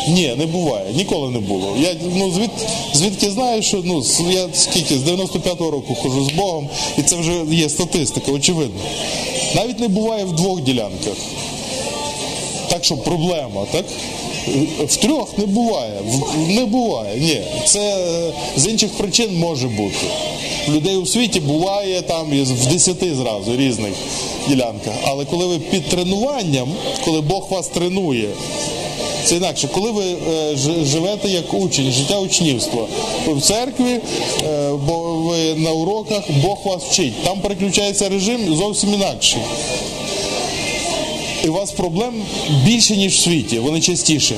Ні, 0.09 0.35
не 0.39 0.47
буває, 0.47 0.85
ніколи 0.95 1.31
не 1.31 1.39
було. 1.39 1.77
Я 1.81 1.95
ну, 2.15 2.31
звід, 2.31 2.51
звідки 2.95 3.31
знаю, 3.31 3.63
що 3.63 3.83
ну, 3.85 4.05
я 4.31 4.49
скільки, 4.55 4.99
з 4.99 5.03
95-го 5.03 5.71
року 5.71 5.95
хожу 5.95 6.25
з 6.25 6.33
Богом, 6.33 6.69
і 6.99 7.03
це 7.03 7.17
вже 7.17 7.45
є 7.51 7.69
статистика, 7.69 8.33
очевидно. 8.33 8.81
Навіть 9.55 9.81
не 9.81 9.89
буває 9.89 10.25
в 10.25 10.33
двох 10.33 10.61
ділянках. 10.61 11.17
Так 12.69 12.85
що 12.85 12.97
проблема, 12.97 13.65
так? 13.73 13.85
В 14.87 14.97
трьох 14.97 15.39
не 15.39 15.47
буває. 15.47 15.93
Не 16.49 16.65
буває. 16.65 17.21
Ні. 17.21 17.43
Це 17.65 17.81
е, 17.81 18.33
з 18.57 18.67
інших 18.67 18.91
причин 18.91 19.39
може 19.39 19.69
бути. 19.69 20.07
Людей 20.69 20.97
у 20.97 21.07
світі 21.07 21.41
буває 21.41 22.03
там 22.03 22.31
в 22.31 22.67
десяти 22.67 23.15
зразу 23.15 23.57
різних 23.57 23.93
ділянках. 24.49 24.95
Але 25.05 25.25
коли 25.25 25.47
ви 25.47 25.59
під 25.59 25.89
тренуванням, 25.89 26.69
коли 27.05 27.21
Бог 27.21 27.47
вас 27.51 27.69
тренує, 27.69 28.29
це 29.25 29.37
інакше, 29.37 29.69
коли 29.73 29.91
ви 29.91 30.05
е, 30.05 30.57
живете 30.85 31.29
як 31.29 31.55
учень, 31.55 31.93
життя 31.93 32.19
учнівства, 32.19 32.87
ви 33.27 33.35
в 33.35 33.43
церкві, 33.43 34.01
е, 34.43 34.71
бо 34.87 34.99
ви 34.99 35.55
на 35.55 35.73
уроках, 35.73 36.25
Бог 36.43 36.59
вас 36.65 36.83
вчить. 36.83 37.23
Там 37.25 37.41
переключається 37.41 38.09
режим 38.09 38.55
зовсім 38.57 38.95
інакший. 38.95 39.41
У 41.51 41.53
вас 41.53 41.71
проблем 41.71 42.15
більше, 42.65 42.97
ніж 42.97 43.15
в 43.15 43.21
світі, 43.21 43.59
вони 43.59 43.81
частіше. 43.81 44.37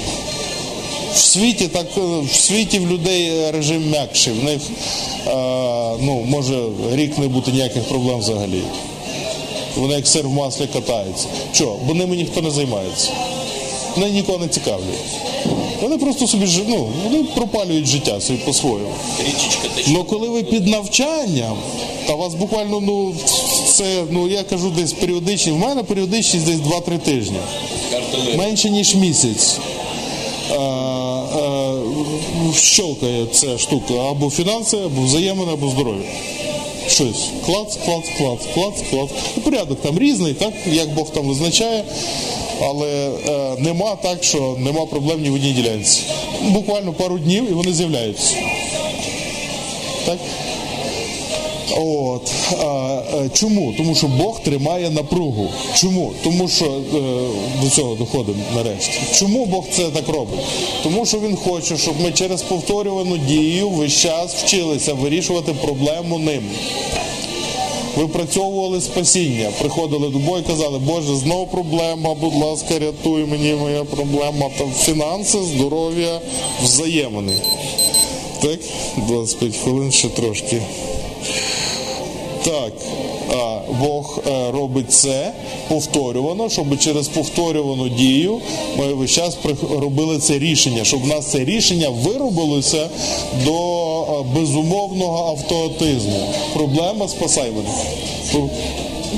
В 1.14 1.18
світі 1.18 1.68
так 1.68 1.86
е, 1.96 2.00
в 2.32 2.34
світі 2.34 2.78
в 2.78 2.90
людей 2.90 3.50
режим 3.50 3.90
м'якший. 3.90 4.32
В 4.32 4.44
них 4.44 4.60
е, 5.26 5.30
ну, 6.00 6.24
може 6.28 6.62
рік 6.92 7.18
не 7.18 7.28
бути 7.28 7.50
ніяких 7.50 7.82
проблем 7.82 8.18
взагалі. 8.18 8.62
Вони 9.76 9.94
як 9.94 10.06
сир 10.06 10.28
в 10.28 10.32
маслі 10.32 10.68
катаються. 10.72 11.26
Чого? 11.52 11.78
Бо 11.86 11.94
ними 11.94 12.16
ніхто 12.16 12.42
не 12.42 12.50
займається. 12.50 13.10
Вони 13.96 14.10
нікого 14.10 14.38
не 14.38 14.48
цікавлять. 14.48 14.98
Вони 15.82 15.98
просто 15.98 16.26
собі 16.26 16.46
ну, 16.68 16.88
вони 17.04 17.24
пропалюють 17.24 17.86
життя 17.86 18.20
собі 18.20 18.38
по-своєму. 18.38 18.92
Тече. 19.16 19.58
Ну 19.88 20.04
коли 20.04 20.28
ви 20.28 20.42
під 20.42 20.66
навчанням, 20.66 21.56
та 22.06 22.14
вас 22.14 22.34
буквально, 22.34 22.80
ну 22.80 23.14
це, 23.72 24.04
ну 24.10 24.28
я 24.28 24.42
кажу, 24.42 24.70
десь 24.70 24.92
періодичні. 24.92 25.52
В 25.52 25.58
мене 25.58 25.82
періодичність 25.82 26.46
десь 26.46 26.56
2-3 26.56 26.98
тижні. 26.98 27.38
Менше 28.36 28.70
ніж 28.70 28.94
місяць. 28.94 29.58
Е, 30.50 30.54
е, 30.54 31.74
щолкає 32.54 33.26
ця 33.32 33.58
штука 33.58 33.94
або 33.94 34.30
фінанси, 34.30 34.76
або 34.76 35.02
взаємини, 35.02 35.52
або 35.52 35.68
здоров'я. 35.68 36.02
Щось. 36.88 37.28
Клац, 37.46 37.76
клац, 37.84 38.04
клац, 38.18 38.38
клац, 38.54 38.74
клац. 38.90 39.10
Ну, 39.36 39.42
порядок 39.42 39.80
там 39.80 39.98
різний, 39.98 40.34
так, 40.34 40.52
як 40.72 40.94
Бог 40.94 41.10
там 41.10 41.28
визначає. 41.28 41.84
Але 42.62 43.10
е, 43.28 43.56
нема 43.58 43.96
так, 43.96 44.24
що 44.24 44.56
нема 44.58 44.86
проблем 44.86 45.22
ні 45.22 45.30
в 45.30 45.34
одній 45.34 45.52
ділянці. 45.52 46.00
Буквально 46.42 46.92
пару 46.92 47.18
днів 47.18 47.50
і 47.50 47.52
вони 47.54 47.72
з'являються. 47.72 48.34
Так? 50.06 50.18
От 51.76 52.32
е, 52.52 53.30
чому? 53.32 53.74
Тому 53.76 53.94
що 53.94 54.06
Бог 54.06 54.42
тримає 54.42 54.90
напругу. 54.90 55.48
Чому? 55.74 56.12
Тому 56.24 56.48
що 56.48 56.64
е, 56.64 57.00
до 57.62 57.70
цього 57.70 57.94
доходимо 57.94 58.38
нарешті. 58.54 59.00
Чому 59.14 59.46
Бог 59.46 59.64
це 59.72 59.82
так 59.82 60.08
робить? 60.08 60.40
Тому 60.82 61.06
що 61.06 61.18
Він 61.20 61.36
хоче, 61.36 61.76
щоб 61.76 61.94
ми 62.00 62.12
через 62.12 62.42
повторювану 62.42 63.16
дію 63.16 63.68
весь 63.68 63.92
час 63.92 64.34
вчилися 64.34 64.94
вирішувати 64.94 65.52
проблему 65.52 66.18
ним. 66.18 66.42
Випрацьовували 67.96 68.80
спасіння, 68.80 69.50
приходили 69.58 70.08
до 70.08 70.18
Бога 70.18 70.38
і 70.38 70.42
казали, 70.42 70.78
Боже, 70.78 71.16
знову 71.16 71.46
проблема, 71.46 72.14
будь 72.14 72.34
ласка, 72.34 72.78
рятуй 72.78 73.24
мені 73.24 73.54
моя 73.54 73.84
проблема. 73.84 74.50
Там 74.58 74.72
фінанси, 74.78 75.38
здоров'я, 75.42 76.20
взаємини. 76.62 77.32
Так, 78.42 78.60
25 78.96 79.56
хвилин 79.56 79.92
ще 79.92 80.08
трошки. 80.08 80.62
Так, 82.44 82.72
Бог 83.80 84.20
е, 84.26 84.50
робить 84.50 84.92
це 84.92 85.32
повторювано, 85.68 86.48
щоб 86.48 86.78
через 86.78 87.08
повторювану 87.08 87.88
дію 87.88 88.40
ми 88.78 88.94
весь 88.94 89.10
час 89.10 89.36
робили 89.80 90.18
це 90.18 90.38
рішення, 90.38 90.84
щоб 90.84 91.02
в 91.02 91.06
нас 91.06 91.26
це 91.26 91.44
рішення 91.44 91.88
виробилося 91.88 92.88
до 93.44 93.54
е, 94.02 94.24
безумовного 94.34 95.28
автоатизму. 95.28 96.20
Проблема 96.54 97.08
спасай 97.08 97.50
мене. 97.50 97.68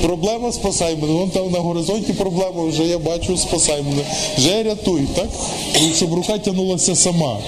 Проблема 0.02 0.52
спасай 0.52 0.96
мене. 0.96 1.12
Вон 1.12 1.30
там 1.30 1.50
на 1.50 1.58
горизонті 1.58 2.12
проблема 2.12 2.64
вже 2.64 2.82
я 2.84 2.98
бачу, 2.98 3.36
спасай 3.36 3.82
мене. 3.82 4.02
Вже 4.38 4.62
рятуй, 4.62 5.02
так? 5.14 5.28
Щоб 5.96 6.14
рука 6.14 6.38
тягнулася 6.38 6.94
сама. 6.94 7.38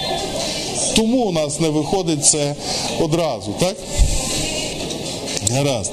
Тому 0.96 1.18
у 1.18 1.32
нас 1.32 1.60
не 1.60 1.68
виходить 1.68 2.26
це 2.26 2.54
одразу, 3.00 3.50
так? 3.58 3.76
Гаразд. 5.50 5.92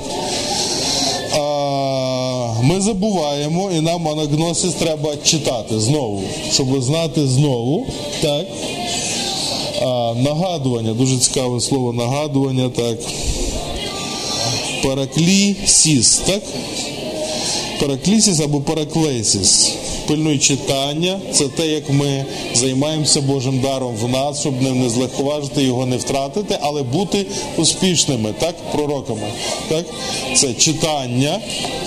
Ми 2.64 2.82
забуваємо, 2.82 3.72
і 3.72 3.82
нам 3.82 4.08
анагносис 4.08 4.74
треба 4.74 5.16
читати 5.24 5.80
знову, 5.80 6.24
щоб 6.52 6.82
знати 6.82 7.28
знову. 7.28 7.86
Так. 8.22 8.46
А, 9.82 10.14
нагадування, 10.18 10.94
дуже 10.94 11.18
цікаве 11.18 11.60
слово 11.62 11.94
нагадування, 11.94 12.70
так. 12.70 12.98
Параклісіс, 14.84 16.18
так? 16.18 16.42
Параклісіс 17.80 18.40
або 18.40 18.62
параклесіс. 18.62 19.72
Пильнуй 20.08 20.40
читання, 20.40 21.20
це 21.32 21.48
те, 21.48 21.68
як 21.68 21.90
ми 21.90 22.26
займаємося 22.54 23.22
Божим 23.22 23.60
даром 23.60 23.96
в 23.96 24.10
нас, 24.10 24.40
щоб 24.40 24.62
не 24.62 24.90
злегковажити, 24.90 25.64
його 25.64 25.86
не 25.86 25.98
втратити, 25.98 26.58
але 26.62 26.84
бути 26.84 27.26
успішними, 27.58 28.34
так, 28.40 28.56
пророками. 28.72 29.28
Так? 29.70 29.86
Це 30.36 30.54
читання, 30.54 31.40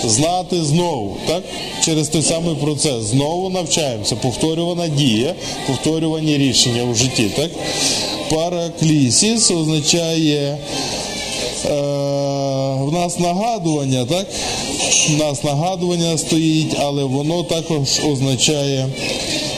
знати 0.05 0.63
знову, 0.63 1.17
так? 1.27 1.43
Через 1.81 2.07
той 2.07 2.21
самий 2.21 2.55
процес. 2.55 3.03
Знову 3.03 3.49
навчаємося. 3.49 4.15
Повторювана 4.15 4.87
дія, 4.87 5.35
повторювані 5.67 6.37
рішення 6.37 6.83
в 6.83 6.95
житті. 6.95 7.31
Так? 7.35 7.51
Параклісіс 8.29 9.51
означає. 9.51 10.57
Е, 11.65 11.69
в 12.81 12.91
нас 12.93 13.19
нагадування, 13.19 14.05
так? 14.05 14.27
У 15.09 15.17
нас 15.17 15.43
нагадування 15.43 16.17
стоїть, 16.17 16.75
але 16.79 17.03
воно 17.03 17.43
також 17.43 17.79
означає 18.11 18.89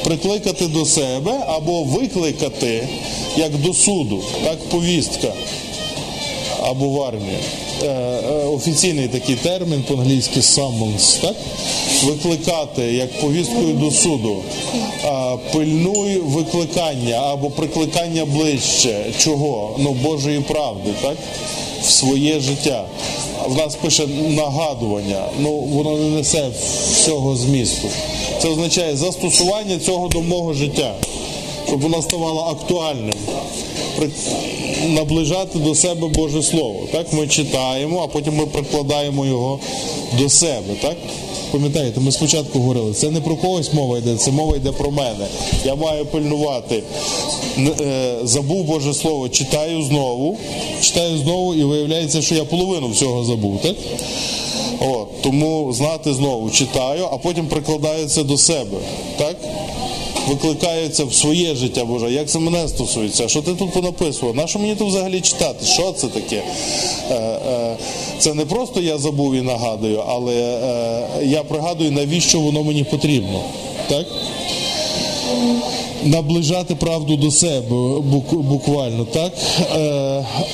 прикликати 0.04 0.68
до 0.68 0.86
себе 0.86 1.32
або 1.48 1.84
викликати 1.84 2.88
як 3.38 3.58
до 3.58 3.74
суду, 3.74 4.24
так 4.44 4.60
повістка 4.70 5.34
або 6.64 6.90
в 6.90 7.02
армії. 7.02 7.38
Е, 7.84 7.88
е, 7.88 8.46
офіційний 8.46 9.08
такий 9.08 9.36
термін 9.36 9.84
по-англійськи 9.88 10.40
summons, 10.40 11.22
так? 11.22 11.36
Викликати 12.04 12.82
як 12.82 13.22
повісткою 13.22 13.74
до 13.74 13.92
суду. 13.92 14.38
Пильнуй 15.54 16.18
викликання 16.18 17.16
або 17.16 17.50
прикликання 17.50 18.26
ближче. 18.26 19.06
Чого? 19.20 19.76
Ну, 19.80 19.92
Божої 19.92 20.40
правди, 20.40 20.90
так? 21.02 21.18
В 21.84 21.90
своє 21.90 22.40
життя. 22.40 22.86
В 23.50 23.58
нас 23.58 23.76
пише 23.76 24.08
нагадування, 24.08 25.26
ну 25.40 25.52
воно 25.52 25.98
не 25.98 26.10
несе 26.10 26.50
всього 26.92 27.36
змісту. 27.36 27.90
Це 28.42 28.48
означає 28.48 28.96
застосування 28.96 29.80
цього 29.80 30.08
до 30.08 30.22
мого 30.22 30.54
життя, 30.54 30.96
щоб 31.68 31.82
воно 31.82 32.02
ставало 32.02 32.42
актуальним 32.42 33.14
наближати 34.88 35.60
до 35.60 35.76
себе 35.76 36.08
Боже 36.08 36.44
Слово. 36.44 36.80
Так 36.92 37.14
ми 37.14 37.28
читаємо, 37.28 38.02
а 38.04 38.08
потім 38.08 38.36
ми 38.36 38.46
прикладаємо 38.46 39.26
його 39.26 39.60
до 40.20 40.30
себе. 40.30 40.74
Так? 40.82 40.98
Пам'ятаєте, 41.52 42.00
ми 42.00 42.12
спочатку 42.12 42.60
говорили, 42.60 42.94
це 42.94 43.10
не 43.10 43.22
про 43.22 43.36
когось 43.36 43.74
мова 43.74 43.98
йде, 43.98 44.16
це 44.16 44.32
мова 44.32 44.56
йде 44.56 44.72
про 44.72 44.92
мене. 44.92 45.28
Я 45.66 45.76
маю 45.76 46.06
пильнувати 46.06 46.84
е, 47.58 48.16
забув 48.24 48.66
Боже 48.66 48.94
Слово, 48.94 49.30
читаю 49.30 49.84
знову, 49.84 50.38
читаю 50.82 51.18
знову 51.18 51.56
і 51.56 51.64
виявляється, 51.64 52.22
що 52.22 52.36
я 52.36 52.44
половину 52.44 52.90
всього 52.90 53.24
забув, 53.24 53.62
так? 53.62 53.76
От, 54.82 55.22
тому 55.22 55.74
знати 55.74 56.14
знову 56.14 56.50
читаю, 56.50 57.08
а 57.12 57.18
потім 57.18 57.48
прикладаю 57.48 58.08
це 58.08 58.24
до 58.24 58.38
себе. 58.38 58.78
Так? 59.18 59.36
Викликаються 60.30 61.06
в 61.06 61.14
своє 61.14 61.56
життя 61.56 61.86
Боже. 61.86 62.12
Як 62.12 62.30
це 62.30 62.40
мене 62.40 62.68
стосується? 62.68 63.28
Що 63.28 63.42
ти 63.42 63.54
тут 63.54 63.74
понаписував? 63.74 64.36
На 64.36 64.48
що 64.48 64.60
мені 64.60 64.76
тут 64.76 64.88
взагалі 64.88 65.22
читати? 65.22 65.66
Що 65.66 65.92
це 65.92 66.08
таке? 66.08 66.44
Е, 67.12 67.14
е, 67.14 67.78
це 68.20 68.34
не 68.34 68.46
просто 68.46 68.82
я 68.82 68.98
забув 68.98 69.36
і 69.36 69.42
нагадую, 69.42 70.04
але 70.08 70.34
е, 70.36 71.26
я 71.26 71.44
пригадую, 71.44 71.92
навіщо 71.92 72.40
воно 72.40 72.64
мені 72.64 72.84
потрібно. 72.84 73.42
Так? 73.88 74.06
Наближати 76.04 76.76
правду 76.76 77.18
до 77.18 77.32
себе 77.32 77.62
буквально, 78.32 79.06
так? 79.06 79.34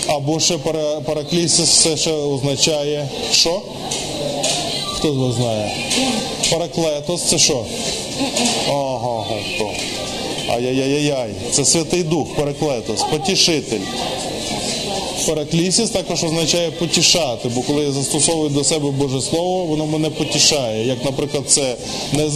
Або 0.07 0.39
ще 0.39 0.57
параклісис 1.05 1.69
це 1.69 1.97
ще 1.97 2.11
означає 2.11 3.09
що? 3.31 3.61
Хто 4.93 5.13
з 5.13 5.17
вас 5.17 5.35
знає? 5.35 5.71
Параклетос 6.51 7.23
це 7.23 7.38
що? 7.38 7.65
Ага, 8.67 9.25
то. 9.58 9.71
Ай-яй-яй-яй. 10.54 11.30
Це 11.51 11.65
Святий 11.65 12.04
Дух, 12.04 12.36
Параклетос, 12.36 13.04
потішитель. 13.04 13.80
Параклісіс 15.28 15.89
також 15.89 16.23
означає 16.23 16.71
потішати, 16.71 17.49
бо 17.49 17.62
коли 17.62 17.84
я 17.84 17.91
застосовую 17.91 18.49
до 18.49 18.63
себе 18.63 18.91
Боже 18.91 19.21
Слово, 19.21 19.65
воно 19.65 19.86
мене 19.86 20.10
потішає. 20.10 20.88
Як, 20.88 21.06
наприклад, 21.06 21.43
це 21.47 21.75
не, 22.13 22.30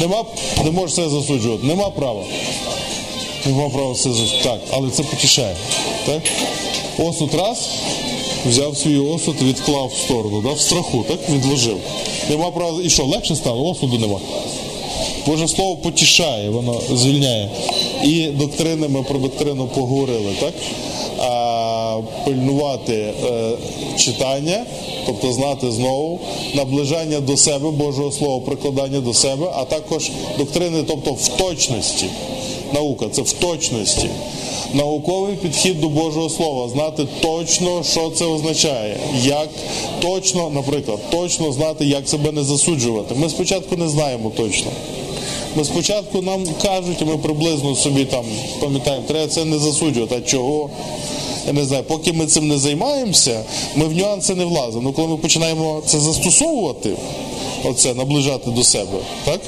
нема, 0.00 0.24
не 0.64 0.70
можеш 0.70 0.96
це 0.96 1.08
засуджувати, 1.08 1.66
нема 1.66 1.90
права. 1.90 2.24
Нема 3.46 3.68
права 3.68 3.94
це 3.94 4.02
засуджувати. 4.02 4.44
Так, 4.44 4.60
але 4.70 4.90
це 4.90 5.02
потішає. 5.02 5.56
Так? 6.06 6.22
Осуд 6.98 7.34
раз, 7.34 7.68
взяв 8.48 8.76
свій 8.76 8.98
осуд, 8.98 9.42
відклав 9.42 9.92
в 9.94 9.98
сторону, 10.04 10.40
да? 10.42 10.52
в 10.52 10.60
страху, 10.60 11.04
так? 11.08 11.18
Відложив. 11.30 11.78
Нема 12.30 12.50
права. 12.50 12.82
І 12.84 12.90
що, 12.90 13.04
легше 13.04 13.36
стало? 13.36 13.70
Осуду 13.70 13.98
нема. 13.98 14.20
Боже 15.28 15.48
Слово 15.48 15.76
потішає, 15.76 16.50
воно 16.50 16.80
звільняє. 16.94 17.50
І 18.04 18.26
доктрини, 18.26 18.88
ми 18.88 19.02
про 19.02 19.18
доктрину 19.18 19.68
поговорили, 19.74 20.32
так? 20.40 20.54
А, 21.18 21.98
пильнувати 22.24 22.94
е, 22.94 23.12
читання, 23.98 24.64
тобто 25.06 25.32
знати 25.32 25.70
знову, 25.70 26.20
наближання 26.54 27.20
до 27.20 27.36
себе, 27.36 27.70
Божого 27.70 28.12
Слова, 28.12 28.40
прикладання 28.40 29.00
до 29.00 29.14
себе, 29.14 29.52
а 29.56 29.64
також 29.64 30.10
доктрини, 30.38 30.82
тобто 30.86 31.12
в 31.12 31.28
точності. 31.28 32.06
Наука 32.74 33.06
це 33.12 33.22
в 33.22 33.32
точності. 33.32 34.08
Науковий 34.74 35.34
підхід 35.34 35.80
до 35.80 35.88
Божого 35.88 36.28
Слова, 36.28 36.68
знати 36.68 37.06
точно, 37.20 37.82
що 37.82 38.10
це 38.10 38.24
означає, 38.24 38.96
як 39.24 39.48
точно, 40.00 40.50
наприклад, 40.50 40.98
точно 41.10 41.52
знати, 41.52 41.84
як 41.84 42.08
себе 42.08 42.32
не 42.32 42.44
засуджувати. 42.44 43.14
Ми 43.14 43.28
спочатку 43.28 43.76
не 43.76 43.88
знаємо 43.88 44.32
точно. 44.36 44.70
Ми 45.58 45.64
спочатку 45.64 46.22
нам 46.22 46.44
кажуть, 46.62 47.02
і 47.02 47.04
ми 47.04 47.18
приблизно 47.18 47.76
собі 47.76 48.04
там 48.04 48.24
пам'ятаємо, 48.60 49.04
треба 49.08 49.26
це 49.26 49.44
не 49.44 49.58
засуджувати. 49.58 50.14
А 50.18 50.20
чого? 50.20 50.70
Я 51.46 51.52
не 51.52 51.64
знаю, 51.64 51.84
поки 51.84 52.12
ми 52.12 52.26
цим 52.26 52.48
не 52.48 52.58
займаємося, 52.58 53.44
ми 53.76 53.84
в 53.84 53.96
нюанси 53.96 54.34
не 54.34 54.44
влазимо. 54.44 54.82
Ну 54.82 54.92
коли 54.92 55.08
ми 55.08 55.16
починаємо 55.16 55.82
це 55.86 56.00
застосовувати, 56.00 56.90
оце 57.64 57.94
наближати 57.94 58.50
до 58.50 58.64
себе, 58.64 58.98
так? 59.24 59.40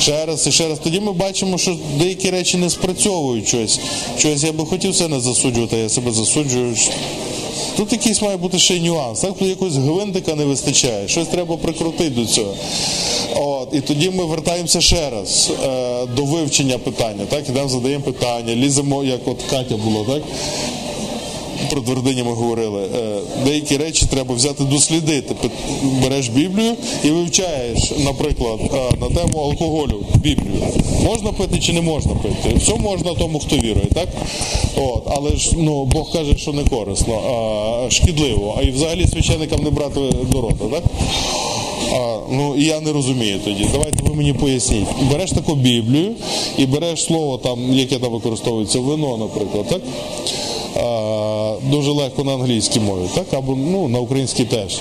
Ще 0.00 0.26
раз 0.26 0.46
і 0.46 0.52
ще 0.52 0.68
раз. 0.68 0.78
Тоді 0.78 1.00
ми 1.00 1.12
бачимо, 1.12 1.58
що 1.58 1.76
деякі 1.98 2.30
речі 2.30 2.56
не 2.56 2.70
спрацьовують 2.70 3.48
щось. 3.48 3.80
Щось 4.18 4.42
я 4.42 4.52
би 4.52 4.66
хотів 4.66 4.94
це 4.94 5.08
не 5.08 5.20
засуджувати, 5.20 5.76
а 5.76 5.78
я 5.78 5.88
себе 5.88 6.12
засуджую. 6.12 6.76
Тут 7.76 7.92
якийсь 7.92 8.22
має 8.22 8.36
бути 8.36 8.58
ще 8.58 8.76
й 8.76 8.80
нюанс. 8.80 9.20
Так, 9.20 9.42
якогось 9.42 9.76
гвинтика 9.76 10.34
не 10.34 10.44
вистачає, 10.44 11.08
щось 11.08 11.28
треба 11.28 11.56
прикрутити 11.56 12.10
до 12.10 12.26
цього. 12.26 12.54
От, 13.34 13.68
і 13.72 13.80
тоді 13.80 14.10
ми 14.10 14.24
вертаємося 14.24 14.80
ще 14.80 15.10
раз 15.10 15.52
е, 15.64 16.06
до 16.06 16.24
вивчення 16.24 16.78
питання. 16.78 17.26
Так, 17.28 17.48
ідемо, 17.48 17.68
задаємо 17.68 18.04
питання, 18.04 18.54
ліземо, 18.54 19.04
як 19.04 19.28
от 19.28 19.42
Катя 19.50 19.76
було, 19.76 20.04
так? 20.04 20.22
Про 21.70 21.80
твердині 21.80 22.22
ми 22.22 22.32
говорили. 22.32 22.82
Е, 22.82 23.18
Деякі 23.44 23.76
речі 23.76 24.06
треба 24.10 24.34
взяти 24.34 24.64
дослідити. 24.64 25.34
Береш 26.02 26.28
Біблію 26.28 26.72
і 27.04 27.10
вивчаєш, 27.10 27.92
наприклад, 28.04 28.60
е, 28.62 28.96
на 29.00 29.06
тему 29.06 29.38
алкоголю 29.38 30.06
Біблію. 30.14 30.62
Можна 31.04 31.32
пити 31.32 31.58
чи 31.58 31.72
не 31.72 31.80
можна 31.80 32.12
пити? 32.14 32.56
Все 32.56 32.74
можна 32.74 33.14
тому, 33.14 33.38
хто 33.38 33.56
вірує, 33.56 33.86
так? 33.94 34.08
От, 34.76 35.02
але 35.06 35.36
ж 35.36 35.50
ну, 35.56 35.84
Бог 35.84 36.12
каже, 36.12 36.36
що 36.36 36.52
не 36.52 36.64
корисно, 36.64 37.14
а 37.14 37.90
шкідливо. 37.90 38.58
А 38.58 38.62
і 38.62 38.70
взагалі 38.70 39.06
священникам 39.06 39.64
не 39.64 39.70
брати 39.70 40.00
до 40.32 40.40
рота, 40.40 40.64
так? 40.72 40.82
А, 41.92 42.18
ну 42.30 42.54
і 42.58 42.64
я 42.64 42.80
не 42.80 42.92
розумію 42.92 43.40
тоді. 43.44 43.68
Давайте 43.72 44.02
ви 44.02 44.14
мені 44.14 44.32
поясніть. 44.32 44.86
Береш 45.12 45.30
таку 45.30 45.54
Біблію 45.54 46.12
і 46.58 46.66
береш 46.66 47.04
слово 47.04 47.38
там, 47.38 47.72
яке 47.72 47.98
там 47.98 48.12
використовується, 48.12 48.80
вино, 48.80 49.16
наприклад, 49.16 49.66
так? 49.68 49.80
Дуже 51.70 51.90
легко 51.90 52.24
на 52.24 52.34
англійській 52.34 52.80
мові, 52.80 53.08
так? 53.14 53.26
Або 53.32 53.54
ну, 53.56 53.88
на 53.88 54.00
українській 54.00 54.44
теж. 54.44 54.78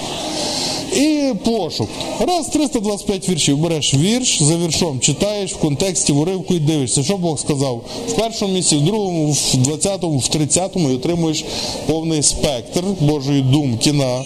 І 0.95 1.33
пошук. 1.45 1.89
Раз 2.19 2.47
325 2.47 3.29
віршів. 3.29 3.57
Береш 3.57 3.93
вірш, 3.93 4.41
за 4.41 4.57
віршом 4.57 4.99
читаєш 4.99 5.53
в 5.53 5.57
контексті, 5.57 6.13
в 6.13 6.19
уривку 6.19 6.53
і 6.53 6.59
дивишся, 6.59 7.03
що 7.03 7.17
Бог 7.17 7.39
сказав 7.39 7.81
в 8.07 8.13
першому 8.13 8.53
місці, 8.53 8.75
в 8.75 8.81
другому, 8.81 9.31
в 9.31 9.35
20-му, 9.35 10.17
в 10.17 10.21
30-му 10.21 10.89
і 10.89 10.95
отримуєш 10.95 11.45
повний 11.87 12.23
спектр 12.23 12.83
Божої 12.99 13.41
думки 13.41 13.93
на 13.93 14.23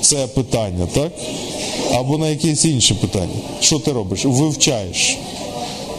це 0.00 0.26
питання, 0.26 0.88
так? 0.92 1.12
Або 1.94 2.18
на 2.18 2.28
якесь 2.28 2.64
інше 2.64 2.94
питання. 2.94 3.36
Що 3.60 3.78
ти 3.78 3.92
робиш? 3.92 4.24
Вивчаєш. 4.24 5.18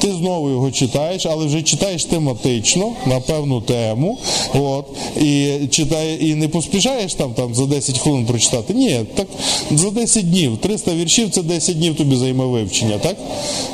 Ти 0.07 0.13
знову 0.13 0.49
його 0.49 0.71
читаєш, 0.71 1.25
але 1.25 1.45
вже 1.45 1.61
читаєш 1.61 2.05
тематично 2.05 2.91
на 3.05 3.19
певну 3.19 3.61
тему. 3.61 4.17
От, 4.53 4.85
і 5.21 5.51
читає, 5.69 6.15
і 6.15 6.35
не 6.35 6.47
поспішаєш 6.47 7.13
там, 7.13 7.33
там 7.33 7.55
за 7.55 7.65
10 7.65 7.97
хвилин 7.97 8.25
прочитати. 8.25 8.73
Ні, 8.73 8.99
так 9.15 9.27
за 9.71 9.89
10 9.89 10.29
днів. 10.29 10.57
300 10.57 10.93
віршів 10.93 11.29
це 11.29 11.41
10 11.43 11.77
днів 11.77 11.95
тобі 11.95 12.15
займе 12.15 12.45
вивчення, 12.45 12.97
так? 12.97 13.17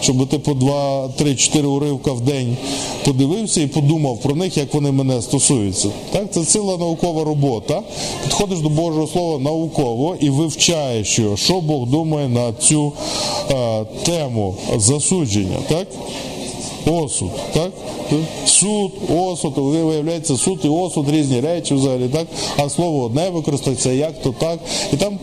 Щоб 0.02 0.28
ти 0.28 0.40
по 0.40 0.54
2, 0.54 1.08
3, 1.08 1.36
4 1.36 1.68
уривка 1.68 2.12
в 2.12 2.22
день 2.22 2.58
подивився 3.06 3.62
і 3.62 3.68
подумав 3.68 4.20
про 4.22 4.36
них, 4.36 4.58
як 4.58 4.74
вони 4.74 4.92
мене 4.92 5.22
стосуються. 5.22 5.90
Так? 6.12 6.32
Це 6.32 6.46
ціла 6.46 6.78
наукова 6.78 7.24
робота. 7.24 7.82
Підходиш 8.24 8.60
до 8.60 8.70
Божого 8.70 9.08
Слова 9.08 9.40
науково 9.40 10.16
і 10.20 10.30
вивчаєш 10.30 11.20
його, 11.20 11.38
що 11.38 11.62
Бог 11.62 11.88
думає 11.88 12.30
на 12.30 12.54
цю 12.54 12.94
е, 13.52 13.86
тему 14.06 14.56
засудження. 14.78 15.58
Так? 15.68 15.88
Осуд, 16.86 17.30
так? 17.54 17.72
Суд, 18.46 18.92
осуд, 19.10 19.54
виявляється, 19.58 20.38
суд 20.38 20.60
і 20.64 20.68
осуд 20.68 21.10
різні 21.10 21.40
речі 21.40 21.74
взагалі, 21.74 22.08
так? 22.14 22.28
А 22.58 22.70
слово 22.70 23.04
одне 23.04 23.30
використається, 23.30 23.92
як 23.92 24.22
то 24.22 24.32
так. 24.32 24.60
І 24.94 24.98
там 24.98 25.20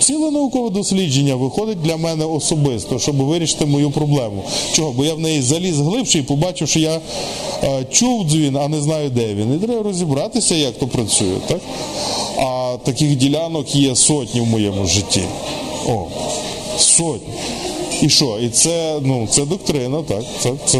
ціле 0.00 0.30
наукове 0.30 0.70
дослідження 0.70 1.34
виходить 1.34 1.82
для 1.82 1.96
мене 1.96 2.24
особисто, 2.24 2.98
щоб 2.98 3.16
вирішити 3.16 3.66
мою 3.66 3.90
проблему. 3.90 4.42
Чого? 4.72 4.92
Бо 4.92 5.04
я 5.04 5.14
в 5.14 5.20
неї 5.20 5.42
заліз 5.42 5.78
глибше 5.80 6.18
і 6.18 6.22
побачив, 6.22 6.68
що 6.68 6.80
я 6.80 7.00
е, 7.64 7.86
чув 7.90 8.24
дзвін, 8.24 8.56
а 8.56 8.68
не 8.68 8.80
знаю, 8.80 9.10
де 9.10 9.34
він. 9.34 9.54
І 9.54 9.66
треба 9.66 9.82
розібратися, 9.82 10.54
як 10.54 10.78
то 10.78 10.86
працює, 10.86 11.36
так? 11.46 11.60
А 12.38 12.76
таких 12.84 13.16
ділянок 13.16 13.74
є 13.74 13.96
сотні 13.96 14.40
в 14.40 14.46
моєму 14.46 14.86
житті. 14.86 15.22
О, 15.88 16.06
сотні. 16.78 17.34
І 18.02 18.08
що? 18.08 18.38
І 18.42 18.48
це, 18.48 19.00
ну, 19.02 19.28
це 19.30 19.44
доктрина, 19.44 20.02
так. 20.02 20.22
Це, 20.40 20.52
це 20.66 20.78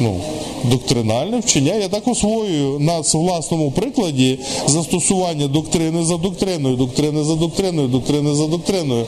ну, 0.00 0.20
доктринальне 0.64 1.38
вчення. 1.38 1.74
Я 1.74 1.88
так 1.88 2.08
освоюю 2.08 2.78
на 2.78 3.00
власному 3.00 3.70
прикладі 3.70 4.38
застосування 4.66 5.46
доктрини 5.46 6.04
за 6.04 6.16
доктриною, 6.16 6.76
доктрини 6.76 7.24
за 7.24 7.34
доктриною, 7.34 7.88
доктрини 7.88 8.34
за 8.34 8.46
доктриною. 8.46 9.06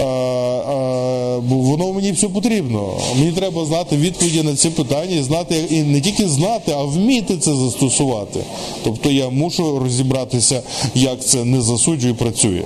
А, 0.00 0.04
а, 0.04 1.40
бо 1.40 1.54
воно 1.54 1.92
мені 1.92 2.12
все 2.12 2.28
потрібно. 2.28 2.92
Мені 3.18 3.32
треба 3.32 3.64
знати 3.64 3.96
відповіді 3.96 4.42
на 4.42 4.56
ці 4.56 4.70
питання 4.70 5.16
і 5.16 5.22
знати, 5.22 5.64
і 5.70 5.82
не 5.82 6.00
тільки 6.00 6.28
знати, 6.28 6.72
а 6.76 6.82
вміти 6.84 7.36
це 7.36 7.54
застосувати. 7.54 8.40
Тобто 8.84 9.10
я 9.10 9.30
мушу 9.30 9.78
розібратися, 9.78 10.62
як 10.94 11.24
це 11.24 11.44
не 11.44 11.60
засуджує 11.60 12.12
і 12.12 12.16
працює. 12.16 12.62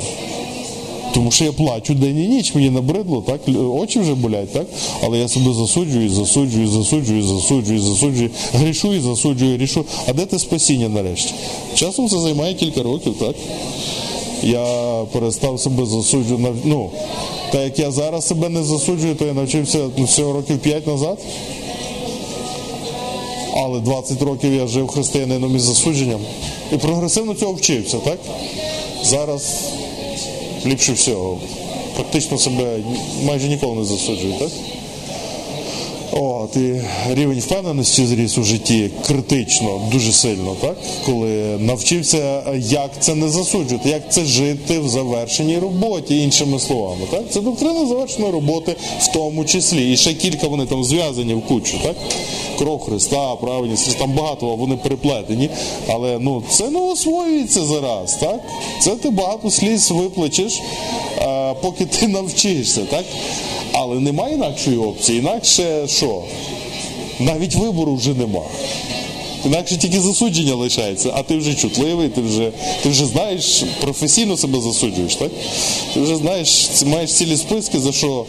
Тому 1.15 1.31
що 1.31 1.45
я 1.45 1.53
плачу 1.53 1.95
день 1.95 2.19
і 2.19 2.29
ніч, 2.29 2.55
мені 2.55 2.71
набридло, 2.71 3.25
так? 3.27 3.41
Очі 3.57 4.01
вже 4.01 4.15
болять, 4.15 4.53
так? 4.53 4.67
Але 5.03 5.19
я 5.19 5.29
себе 5.29 5.53
засуджую, 5.53 6.11
засуджую, 6.11 6.69
засуджую, 6.69 7.23
засуджую, 7.23 7.81
засуджую, 7.81 8.31
грішу 8.53 8.95
і 8.95 9.01
засуджую, 9.01 9.57
грішу. 9.57 9.85
А 10.09 10.13
де 10.13 10.27
те 10.27 10.39
спасіння 10.39 10.89
нарешті? 10.89 11.35
Часом 11.75 12.09
це 12.09 12.19
займає 12.19 12.55
кілька 12.55 12.83
років, 12.83 13.15
так? 13.21 13.37
Я 14.43 14.65
перестав 15.13 15.61
себе 15.61 15.87
засуджувати. 15.87 16.55
Ну, 16.65 16.91
та 17.53 17.63
як 17.63 17.79
я 17.79 17.91
зараз 17.91 18.27
себе 18.27 18.49
не 18.49 18.63
засуджую, 18.63 19.15
то 19.15 19.25
я 19.25 19.33
навчився 19.33 19.79
всього 19.99 20.33
років 20.33 20.59
5 20.59 20.87
назад. 20.87 21.19
Але 23.55 23.81
20 23.81 24.23
років 24.23 24.55
я 24.55 24.67
жив 24.67 24.89
християнином 24.89 25.57
із 25.57 25.63
засудженням. 25.63 26.21
І 26.73 26.77
прогресивно 26.77 27.35
цього 27.35 27.53
вчився, 27.53 27.99
так? 27.99 28.19
Зараз 29.05 29.71
ліпше 30.67 30.93
всього. 30.93 31.39
Практично 31.95 32.39
себе 32.39 32.77
майже 33.25 33.49
ніколи 33.49 33.75
не 33.75 33.85
засуджую, 33.85 34.35
так? 34.39 34.49
От, 36.13 36.57
і 36.57 36.81
рівень 37.15 37.41
впевненості 37.41 38.07
зріс 38.07 38.39
у 38.39 38.43
житті 38.43 38.91
критично, 39.07 39.81
дуже 39.93 40.13
сильно, 40.13 40.57
так? 40.61 40.77
Коли 41.07 41.59
навчився, 41.59 42.43
як 42.59 42.91
це 43.01 43.15
не 43.15 43.29
засуджувати, 43.29 43.89
як 43.89 44.13
це 44.13 44.25
жити 44.25 44.79
в 44.79 44.89
завершеній 44.89 45.59
роботі, 45.59 46.23
іншими 46.23 46.59
словами. 46.59 47.03
Так? 47.11 47.23
Це 47.31 47.41
доктрина 47.41 47.87
завершеної 47.87 48.33
роботи 48.33 48.77
в 49.01 49.13
тому 49.13 49.45
числі. 49.45 49.93
І 49.93 49.97
ще 49.97 50.15
кілька 50.15 50.49
вони 50.49 50.67
там 50.67 50.85
зв'язані 50.85 51.35
в 51.35 51.43
кучу, 51.43 51.79
так? 51.83 51.97
Кров 52.61 52.81
Христа, 52.81 53.37
праведність, 53.37 53.99
там 53.99 54.13
багато, 54.13 54.47
вони 54.47 54.77
переплетені. 54.77 55.51
Але 55.89 56.19
ну, 56.19 56.43
це 56.51 56.71
не 56.71 56.81
освоюється 56.81 57.65
зараз, 57.65 58.15
так? 58.15 58.41
Це 58.81 58.91
ти 58.91 59.11
багато 59.11 59.51
сліз 59.51 59.91
виплачеш, 59.91 60.61
а, 61.19 61.55
поки 61.63 61.85
ти 61.85 62.09
навчишся, 62.09 62.81
так? 62.91 63.05
Але 63.73 64.01
немає 64.01 64.35
інакшої 64.35 64.77
опції. 64.77 65.19
Інакше 65.19 65.89
що? 65.89 66.23
Навіть 67.21 67.55
вибору 67.55 67.95
вже 67.95 68.15
нема. 68.15 68.43
Інакше 69.45 69.77
тільки 69.77 70.01
засудження 70.01 70.55
лишається, 70.55 71.13
а 71.15 71.23
ти 71.23 71.37
вже 71.37 71.55
чутливий, 71.55 72.09
ти 72.09 72.21
вже, 72.21 72.51
ти 72.83 72.89
вже 72.89 73.07
знаєш, 73.07 73.65
професійно 73.81 74.37
себе 74.37 74.61
засуджуєш, 74.61 75.17
так? 75.17 75.31
Ти 75.95 76.01
вже 76.01 76.17
знаєш, 76.17 76.69
маєш 76.87 77.13
цілі 77.13 77.37
списки, 77.37 77.79
за 77.79 77.93
що 77.93 78.25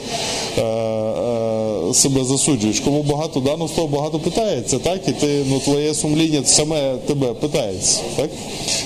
е, 0.57 0.61
е, 0.61 1.50
себе 1.93 2.23
засуджуєш. 2.23 2.79
Кому 2.79 3.03
багато 3.03 3.39
дано, 3.39 3.67
з 3.67 3.71
того 3.71 3.87
багато 3.87 4.19
питається, 4.19 4.79
так? 4.79 5.07
І 5.07 5.11
ти, 5.11 5.43
ну, 5.49 5.59
твоє 5.59 5.93
сумління 5.93 6.41
саме 6.45 6.95
тебе 7.07 7.33
питається. 7.33 7.99
Так? 8.15 8.29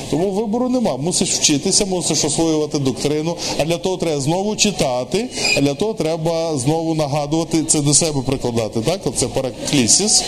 Тому 0.09 0.31
вибору 0.31 0.69
нема. 0.69 0.97
Мусиш 0.97 1.33
вчитися, 1.33 1.85
мусиш 1.85 2.25
освоювати 2.25 2.79
доктрину, 2.79 3.35
а 3.59 3.65
для 3.65 3.77
того 3.77 3.97
треба 3.97 4.21
знову 4.21 4.55
читати, 4.55 5.25
а 5.57 5.61
для 5.61 5.73
того 5.73 5.93
треба 5.93 6.57
знову 6.57 6.95
нагадувати, 6.95 7.63
це 7.63 7.81
до 7.81 7.93
себе 7.93 8.21
прикладати. 8.21 8.81
Так? 8.81 8.99
Оце 9.05 9.27
параклісіс. 9.27 10.23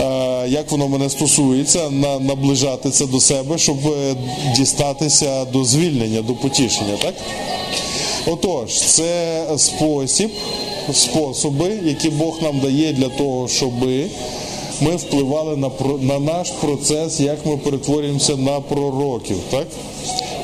Е, 0.00 0.48
Як 0.48 0.70
воно 0.70 0.88
мене 0.88 1.10
стосується, 1.10 1.90
на, 1.90 2.18
наближати 2.18 2.90
це 2.90 3.06
до 3.06 3.20
себе, 3.20 3.58
щоб 3.58 3.76
е, 3.86 4.14
дістатися 4.56 5.44
до 5.44 5.64
звільнення, 5.64 6.22
до 6.22 6.32
потішення, 6.32 6.96
так? 7.02 7.14
Отож, 8.26 8.82
це 8.82 9.44
спосіб, 9.56 10.30
способи, 10.92 11.78
які 11.84 12.10
Бог 12.10 12.38
нам 12.42 12.60
дає 12.60 12.92
для 12.92 13.08
того, 13.08 13.48
щоби 13.48 14.06
ми 14.80 14.96
впливали 14.96 15.56
на, 15.56 15.70
на 16.00 16.18
наш 16.18 16.50
процес, 16.50 17.20
як 17.20 17.46
ми 17.46 17.56
перетворюємося 17.56 18.36
на 18.36 18.60
пророків. 18.60 19.36
Так? 19.50 19.66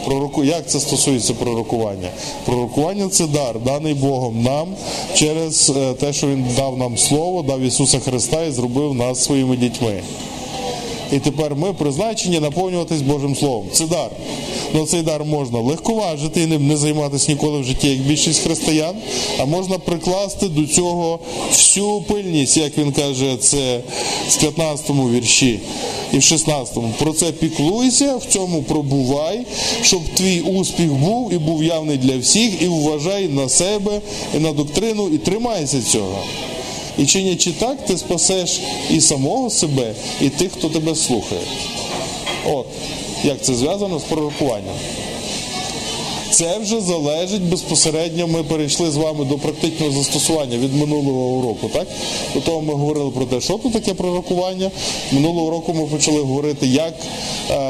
Пророку, 0.05 0.45
як 0.45 0.71
це 0.71 0.81
стосується 0.81 1.35
пророкування? 1.35 2.09
Пророкування 2.45 3.09
це 3.09 3.27
дар, 3.27 3.61
даний 3.65 3.95
Богом 3.95 4.43
нам 4.43 4.69
через 5.15 5.73
е, 5.77 5.95
те, 5.95 6.13
що 6.13 6.27
Він 6.27 6.45
дав 6.57 6.79
нам 6.79 6.99
слово, 6.99 7.43
дав 7.43 7.61
Ісуса 7.61 7.99
Христа 7.99 8.45
і 8.45 8.53
зробив 8.53 8.95
нас 8.95 9.25
своїми 9.25 9.57
дітьми. 9.57 10.03
І 11.13 11.19
тепер 11.19 11.57
ми 11.57 11.73
призначені 11.73 12.41
наповнюватись 12.41 13.03
Божим 13.03 13.37
Словом. 13.37 13.67
Це 13.73 13.87
дар. 13.87 14.11
Ну 14.75 14.87
цей 14.87 15.03
дар 15.03 15.25
можна 15.25 15.61
легковажити 15.61 16.43
і 16.43 16.47
ним 16.47 16.67
не 16.67 16.77
займатися 16.77 17.33
ніколи 17.33 17.61
в 17.61 17.65
житті, 17.65 17.89
як 17.89 17.99
більшість 17.99 18.43
християн, 18.43 18.95
а 19.39 19.45
можна 19.45 19.79
прикласти 19.79 20.49
до 20.49 20.67
цього 20.67 21.19
всю 21.51 22.01
пильність, 22.01 22.57
як 22.57 22.79
він 22.79 22.93
каже, 22.93 23.37
це 23.41 23.81
в 24.29 24.45
15-му 24.45 25.11
вірші 25.11 25.61
і 26.13 26.17
в 26.17 26.21
16-му. 26.21 26.95
Про 26.99 27.13
це 27.13 27.33
піклуйся, 27.33 28.17
в 28.17 28.25
цьому 28.25 28.63
пробувай, 28.63 29.41
щоб 29.83 30.01
твій 30.15 30.41
успіх 30.41 30.93
був 30.93 31.33
і 31.33 31.39
був 31.39 31.65
явний 31.65 31.99
для 31.99 32.19
всіх, 32.19 32.63
і 32.63 32.69
вважай 32.69 33.29
на 33.29 33.49
себе 33.49 34.01
і 34.37 34.39
на 34.39 34.53
доктрину, 34.53 35.09
і 35.09 35.19
тримайся 35.19 35.83
цього. 35.83 36.19
І 36.99 37.07
чинячи 37.07 37.53
так, 37.53 37.87
ти 37.87 37.99
спасеш 37.99 38.61
і 38.91 39.01
самого 39.01 39.51
себе, 39.51 39.95
і 40.21 40.29
тих, 40.29 40.53
хто 40.53 40.69
тебе 40.69 40.95
слухає. 40.95 41.41
От, 42.53 42.67
як 43.25 43.43
це 43.43 43.55
зв'язано 43.55 43.99
з 43.99 44.03
пророкуванням. 44.03 44.75
Це 46.31 46.59
вже 46.59 46.81
залежить 46.81 47.43
безпосередньо. 47.43 48.27
Ми 48.27 48.43
перейшли 48.43 48.91
з 48.91 48.97
вами 48.97 49.25
до 49.25 49.39
практичного 49.39 49.93
застосування 49.93 50.59
від 50.59 50.75
минулого 50.75 51.21
уроку. 51.21 51.69
Так 51.69 51.87
до 52.35 52.41
того 52.41 52.63
ми 52.63 52.75
говорили 52.75 53.11
про 53.11 53.25
те, 53.25 53.41
що 53.41 53.55
тут 53.55 53.73
таке 53.73 53.95
пророкування. 53.95 54.71
Минулого 55.13 55.51
року 55.51 55.75
ми 55.75 55.87
почали 55.87 56.21
говорити, 56.21 56.67
як 56.67 56.95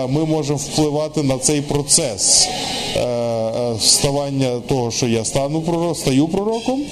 ми 0.08 0.24
можемо 0.24 0.58
впливати 0.58 1.22
на 1.22 1.38
цей 1.38 1.60
процес 1.60 2.48
е, 2.96 3.00
е, 3.00 3.72
вставання 3.80 4.60
того, 4.68 4.90
що 4.90 5.08
я 5.08 5.24
стану 5.24 5.60
пророком, 5.60 5.94
стаю 5.94 6.28
пророком, 6.28 6.82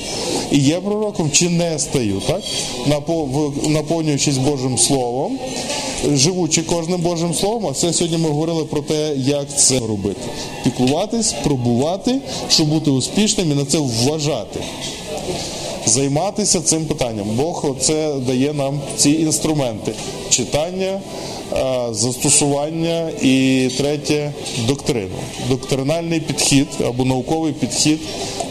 і 0.52 0.58
є 0.58 0.80
пророком, 0.80 1.30
чи 1.30 1.48
не 1.48 1.78
стаю, 1.78 2.22
так 2.26 2.42
Напо- 2.86 3.68
наповнюючись 3.68 4.38
Божим 4.38 4.78
Словом 4.78 5.38
живучи 6.12 6.62
кожним 6.62 7.00
Божим 7.00 7.34
Словом, 7.34 7.66
а 7.66 7.72
це 7.72 7.92
сьогодні 7.92 8.18
ми 8.18 8.28
говорили 8.28 8.64
про 8.64 8.80
те, 8.80 9.14
як 9.16 9.56
це 9.56 9.78
робити. 9.78 10.20
Піклуватись, 10.64 11.34
пробувати, 11.44 12.18
щоб 12.48 12.68
бути 12.68 12.90
успішним 12.90 13.52
і 13.52 13.54
на 13.54 13.64
це 13.64 13.78
вважати. 13.78 14.60
Займатися 15.86 16.60
цим 16.60 16.84
питанням. 16.84 17.26
Бог 17.36 17.76
це 17.80 18.14
дає 18.26 18.52
нам 18.52 18.80
ці 18.96 19.10
інструменти: 19.10 19.92
читання, 20.28 20.86
е, 20.86 21.00
застосування 21.90 23.10
і 23.22 23.68
третє 23.78 24.32
доктрину. 24.68 25.14
Доктринальний 25.48 26.20
підхід 26.20 26.68
або 26.86 27.04
науковий 27.04 27.52
підхід 27.52 27.98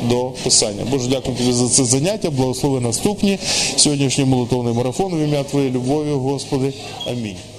до 0.10 0.32
писання. 0.44 0.86
Боже, 0.92 1.10
дякую 1.10 1.38
тобі 1.38 1.52
за 1.52 1.70
це 1.70 1.86
заняття. 1.86 2.30
Благослови 2.30 2.80
наступні. 2.80 3.40
Сьогоднішній 3.76 4.26
молитовний 4.26 4.74
марафон 4.74 5.14
в 5.16 5.20
ім'я 5.20 5.44
Твоєї 5.44 5.72
любові, 5.72 6.12
Господи. 6.12 6.74
Амінь. 7.08 7.53